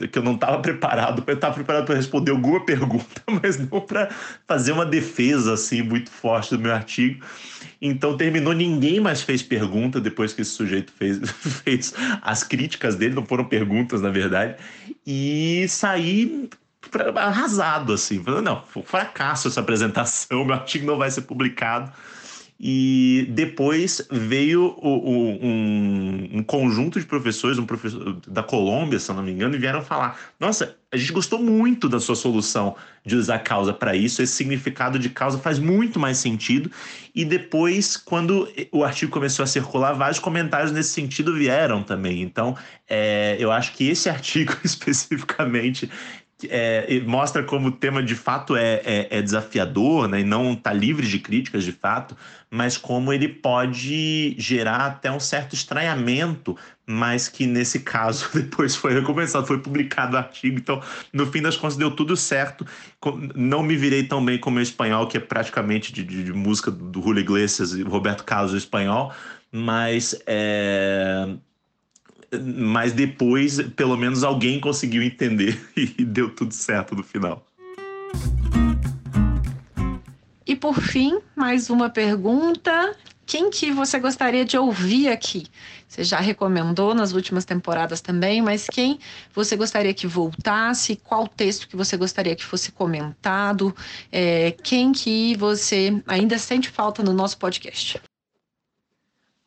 é, 0.00 0.06
que 0.08 0.18
eu 0.18 0.22
não 0.22 0.34
estava 0.34 0.58
preparado. 0.60 1.22
Eu 1.26 1.34
estava 1.34 1.54
preparado 1.54 1.86
para 1.86 1.94
responder 1.94 2.30
alguma 2.30 2.64
pergunta, 2.64 3.22
mas 3.42 3.58
não 3.58 3.80
para 3.80 4.08
fazer 4.46 4.72
uma 4.72 4.86
defesa, 4.86 5.54
assim, 5.54 5.82
muito 5.82 6.10
forte 6.10 6.56
do 6.56 6.62
meu 6.62 6.72
artigo. 6.72 7.24
Então 7.80 8.16
terminou, 8.16 8.52
ninguém 8.52 8.98
mais 8.98 9.22
fez 9.22 9.42
pergunta 9.42 10.00
depois 10.00 10.32
que 10.32 10.42
esse 10.42 10.50
sujeito 10.50 10.92
fez, 10.92 11.18
fez 11.62 11.94
as 12.22 12.42
críticas 12.42 12.96
dele, 12.96 13.14
não 13.14 13.24
foram 13.24 13.44
perguntas, 13.44 14.00
na 14.00 14.10
verdade, 14.10 14.56
e 15.06 15.66
saí 15.68 16.48
arrasado, 17.16 17.92
assim, 17.92 18.22
falando, 18.22 18.44
não, 18.44 18.82
fracasso 18.82 19.48
essa 19.48 19.60
apresentação, 19.60 20.42
meu 20.46 20.54
artigo 20.54 20.86
não 20.86 20.96
vai 20.96 21.10
ser 21.10 21.22
publicado. 21.22 21.92
E 22.60 23.24
depois 23.30 24.04
veio 24.10 24.74
o, 24.78 24.88
o, 24.88 25.46
um, 25.46 26.38
um, 26.38 26.42
conjunto 26.42 26.98
de 26.98 27.06
professores, 27.06 27.56
um 27.56 27.64
professor 27.64 28.20
da 28.26 28.42
Colômbia, 28.42 28.98
se 28.98 29.12
não 29.12 29.22
me 29.22 29.30
engano, 29.30 29.54
e 29.54 29.58
vieram 29.58 29.80
falar: 29.80 30.18
Nossa, 30.40 30.76
a 30.90 30.96
gente 30.96 31.12
gostou 31.12 31.40
muito 31.40 31.88
da 31.88 32.00
sua 32.00 32.16
solução 32.16 32.74
de 33.06 33.14
usar 33.14 33.38
causa 33.38 33.72
para 33.72 33.94
isso, 33.94 34.20
esse 34.22 34.32
significado 34.32 34.98
de 34.98 35.08
causa 35.08 35.38
faz 35.38 35.60
muito 35.60 36.00
mais 36.00 36.18
sentido. 36.18 36.68
E 37.14 37.24
depois, 37.24 37.96
quando 37.96 38.48
o 38.72 38.82
artigo 38.82 39.12
começou 39.12 39.44
a 39.44 39.46
circular, 39.46 39.92
vários 39.92 40.18
comentários 40.18 40.72
nesse 40.72 40.90
sentido 40.90 41.34
vieram 41.34 41.84
também. 41.84 42.22
Então, 42.22 42.56
é, 42.88 43.36
eu 43.38 43.52
acho 43.52 43.72
que 43.74 43.88
esse 43.88 44.08
artigo 44.10 44.56
especificamente 44.64 45.88
é, 46.44 47.00
mostra 47.04 47.42
como 47.42 47.68
o 47.68 47.72
tema 47.72 48.02
de 48.02 48.14
fato 48.14 48.54
é, 48.54 48.80
é, 48.84 49.08
é 49.10 49.22
desafiador 49.22 50.06
né, 50.06 50.20
e 50.20 50.24
não 50.24 50.52
está 50.52 50.72
livre 50.72 51.06
de 51.06 51.18
críticas 51.18 51.64
de 51.64 51.72
fato, 51.72 52.16
mas 52.50 52.76
como 52.76 53.12
ele 53.12 53.28
pode 53.28 54.34
gerar 54.38 54.86
até 54.86 55.10
um 55.10 55.18
certo 55.18 55.54
estranhamento, 55.54 56.56
mas 56.86 57.28
que 57.28 57.46
nesse 57.46 57.80
caso 57.80 58.28
depois 58.34 58.76
foi 58.76 58.94
recompensado, 58.94 59.46
foi 59.46 59.58
publicado 59.58 60.14
o 60.14 60.18
artigo, 60.18 60.58
então 60.58 60.80
no 61.12 61.26
fim 61.26 61.42
das 61.42 61.56
contas 61.56 61.76
deu 61.76 61.90
tudo 61.90 62.16
certo. 62.16 62.64
Não 63.34 63.62
me 63.62 63.76
virei 63.76 64.04
tão 64.04 64.24
bem 64.24 64.38
com 64.38 64.50
o 64.50 64.60
espanhol, 64.60 65.08
que 65.08 65.16
é 65.16 65.20
praticamente 65.20 65.92
de, 65.92 66.04
de, 66.04 66.24
de 66.24 66.32
música 66.32 66.70
do 66.70 67.02
Julio 67.02 67.20
Iglesias 67.20 67.72
e 67.72 67.82
Roberto 67.82 68.22
Carlos 68.22 68.52
o 68.52 68.56
espanhol, 68.56 69.12
mas 69.50 70.14
é, 70.26 71.26
mas 72.32 72.92
depois, 72.92 73.60
pelo 73.76 73.96
menos, 73.96 74.22
alguém 74.22 74.60
conseguiu 74.60 75.02
entender 75.02 75.58
e 75.76 76.04
deu 76.04 76.30
tudo 76.30 76.52
certo 76.52 76.94
no 76.94 77.02
final. 77.02 77.44
E 80.46 80.56
por 80.56 80.80
fim, 80.80 81.20
mais 81.36 81.68
uma 81.68 81.90
pergunta. 81.90 82.96
Quem 83.26 83.50
que 83.50 83.70
você 83.70 83.98
gostaria 83.98 84.42
de 84.42 84.56
ouvir 84.56 85.08
aqui? 85.08 85.46
Você 85.86 86.02
já 86.02 86.18
recomendou 86.18 86.94
nas 86.94 87.12
últimas 87.12 87.44
temporadas 87.44 88.00
também, 88.00 88.40
mas 88.40 88.66
quem 88.66 88.98
você 89.34 89.54
gostaria 89.54 89.92
que 89.92 90.06
voltasse? 90.06 90.96
Qual 90.96 91.28
texto 91.28 91.68
que 91.68 91.76
você 91.76 91.94
gostaria 91.98 92.34
que 92.34 92.42
fosse 92.42 92.72
comentado? 92.72 93.76
É, 94.10 94.52
quem 94.62 94.92
que 94.92 95.36
você 95.36 96.02
ainda 96.06 96.38
sente 96.38 96.70
falta 96.70 97.02
no 97.02 97.12
nosso 97.12 97.36
podcast? 97.36 98.00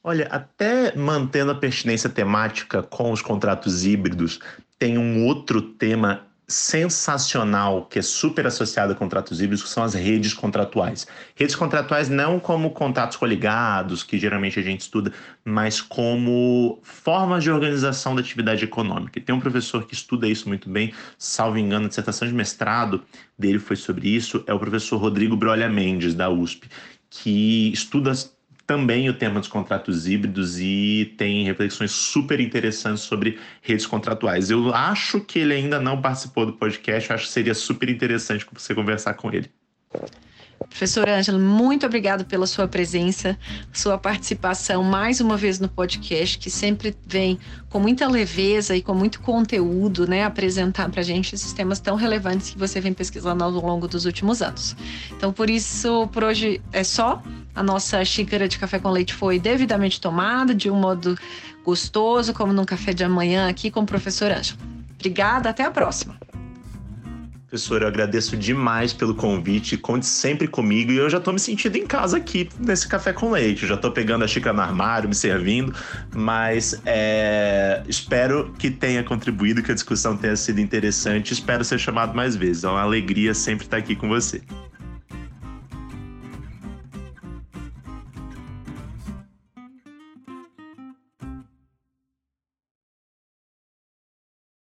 Olha, 0.03 0.27
até 0.31 0.95
mantendo 0.95 1.51
a 1.51 1.55
pertinência 1.55 2.09
temática 2.09 2.81
com 2.81 3.11
os 3.11 3.21
contratos 3.21 3.85
híbridos, 3.85 4.39
tem 4.79 4.97
um 4.97 5.25
outro 5.25 5.61
tema 5.61 6.25
sensacional 6.51 7.85
que 7.85 7.99
é 7.99 8.01
super 8.01 8.45
associado 8.45 8.91
a 8.91 8.95
contratos 8.95 9.39
híbridos, 9.39 9.63
que 9.63 9.69
são 9.69 9.83
as 9.83 9.93
redes 9.93 10.33
contratuais. 10.33 11.07
Redes 11.35 11.55
contratuais 11.55 12.09
não 12.09 12.39
como 12.39 12.71
contratos 12.71 13.15
coligados, 13.15 14.03
que 14.03 14.17
geralmente 14.17 14.59
a 14.59 14.63
gente 14.63 14.81
estuda, 14.81 15.13
mas 15.45 15.79
como 15.79 16.79
formas 16.83 17.43
de 17.43 17.51
organização 17.51 18.13
da 18.13 18.21
atividade 18.21 18.65
econômica. 18.65 19.17
E 19.17 19.21
tem 19.21 19.33
um 19.33 19.39
professor 19.39 19.85
que 19.85 19.93
estuda 19.93 20.27
isso 20.27 20.47
muito 20.49 20.69
bem, 20.69 20.93
salvo 21.17 21.57
engano, 21.57 21.85
a 21.85 21.89
dissertação 21.89 22.27
de 22.27 22.33
mestrado 22.33 23.03
dele 23.37 23.59
foi 23.59 23.75
sobre 23.75 24.09
isso, 24.09 24.43
é 24.45 24.53
o 24.53 24.59
professor 24.59 24.97
Rodrigo 24.97 25.37
Brolha 25.37 25.69
Mendes, 25.69 26.13
da 26.13 26.29
USP, 26.29 26.67
que 27.09 27.71
estuda 27.71 28.11
também 28.71 29.09
o 29.09 29.13
tema 29.13 29.37
dos 29.37 29.49
contratos 29.49 30.07
híbridos 30.07 30.57
e 30.57 31.13
tem 31.17 31.43
reflexões 31.43 31.91
super 31.91 32.39
interessantes 32.39 33.03
sobre 33.03 33.37
redes 33.61 33.85
contratuais. 33.85 34.49
Eu 34.49 34.73
acho 34.73 35.19
que 35.19 35.39
ele 35.39 35.53
ainda 35.53 35.77
não 35.77 36.01
participou 36.01 36.45
do 36.45 36.53
podcast, 36.53 37.11
acho 37.11 37.25
que 37.25 37.33
seria 37.33 37.53
super 37.53 37.89
interessante 37.89 38.47
você 38.49 38.73
conversar 38.73 39.15
com 39.15 39.29
ele. 39.29 39.51
Professor 40.69 41.09
Ângelo, 41.09 41.37
muito 41.37 41.85
obrigado 41.85 42.23
pela 42.23 42.47
sua 42.47 42.65
presença, 42.65 43.37
sua 43.73 43.97
participação 43.97 44.83
mais 44.83 45.19
uma 45.19 45.35
vez 45.35 45.59
no 45.59 45.67
podcast, 45.67 46.37
que 46.37 46.49
sempre 46.49 46.95
vem 47.05 47.37
com 47.69 47.77
muita 47.77 48.07
leveza 48.07 48.73
e 48.73 48.81
com 48.81 48.93
muito 48.93 49.19
conteúdo, 49.19 50.07
né, 50.07 50.23
apresentar 50.23 50.89
para 50.89 51.01
a 51.01 51.03
gente 51.03 51.35
esses 51.35 51.51
temas 51.51 51.81
tão 51.81 51.97
relevantes 51.97 52.51
que 52.51 52.57
você 52.57 52.79
vem 52.79 52.93
pesquisando 52.93 53.43
ao 53.43 53.51
longo 53.51 53.85
dos 53.85 54.05
últimos 54.05 54.41
anos. 54.41 54.77
Então, 55.11 55.33
por 55.33 55.49
isso, 55.49 56.07
por 56.13 56.23
hoje 56.23 56.61
é 56.71 56.85
só. 56.85 57.21
A 57.55 57.61
nossa 57.61 58.03
xícara 58.05 58.47
de 58.47 58.57
café 58.57 58.79
com 58.79 58.89
leite 58.89 59.13
foi 59.13 59.39
devidamente 59.39 59.99
tomada, 59.99 60.55
de 60.55 60.69
um 60.69 60.75
modo 60.75 61.17
gostoso, 61.63 62.33
como 62.33 62.53
num 62.53 62.65
café 62.65 62.93
de 62.93 63.03
amanhã 63.03 63.49
aqui 63.49 63.69
com 63.69 63.81
o 63.81 63.85
professor 63.85 64.31
Ângelo. 64.31 64.59
Obrigada, 64.95 65.49
até 65.49 65.63
a 65.63 65.71
próxima. 65.71 66.17
Professor, 67.51 67.81
eu 67.81 67.87
agradeço 67.89 68.37
demais 68.37 68.93
pelo 68.93 69.13
convite. 69.13 69.75
Conte 69.75 70.05
sempre 70.05 70.47
comigo 70.47 70.89
e 70.89 70.95
eu 70.95 71.09
já 71.09 71.17
estou 71.17 71.33
me 71.33 71.39
sentindo 71.39 71.75
em 71.75 71.85
casa 71.85 72.15
aqui 72.15 72.47
nesse 72.57 72.87
café 72.87 73.11
com 73.11 73.29
leite. 73.29 73.63
Eu 73.63 73.67
já 73.67 73.75
estou 73.75 73.91
pegando 73.91 74.23
a 74.23 74.27
xícara 74.27 74.55
no 74.55 74.61
armário, 74.61 75.09
me 75.09 75.13
servindo, 75.13 75.75
mas 76.15 76.81
é, 76.85 77.83
espero 77.89 78.53
que 78.57 78.71
tenha 78.71 79.03
contribuído, 79.03 79.61
que 79.61 79.69
a 79.69 79.73
discussão 79.73 80.15
tenha 80.15 80.37
sido 80.37 80.61
interessante. 80.61 81.33
Espero 81.33 81.65
ser 81.65 81.77
chamado 81.77 82.15
mais 82.15 82.37
vezes. 82.37 82.63
É 82.63 82.69
uma 82.69 82.81
alegria 82.81 83.33
sempre 83.33 83.65
estar 83.65 83.75
aqui 83.75 83.97
com 83.97 84.07
você. 84.07 84.41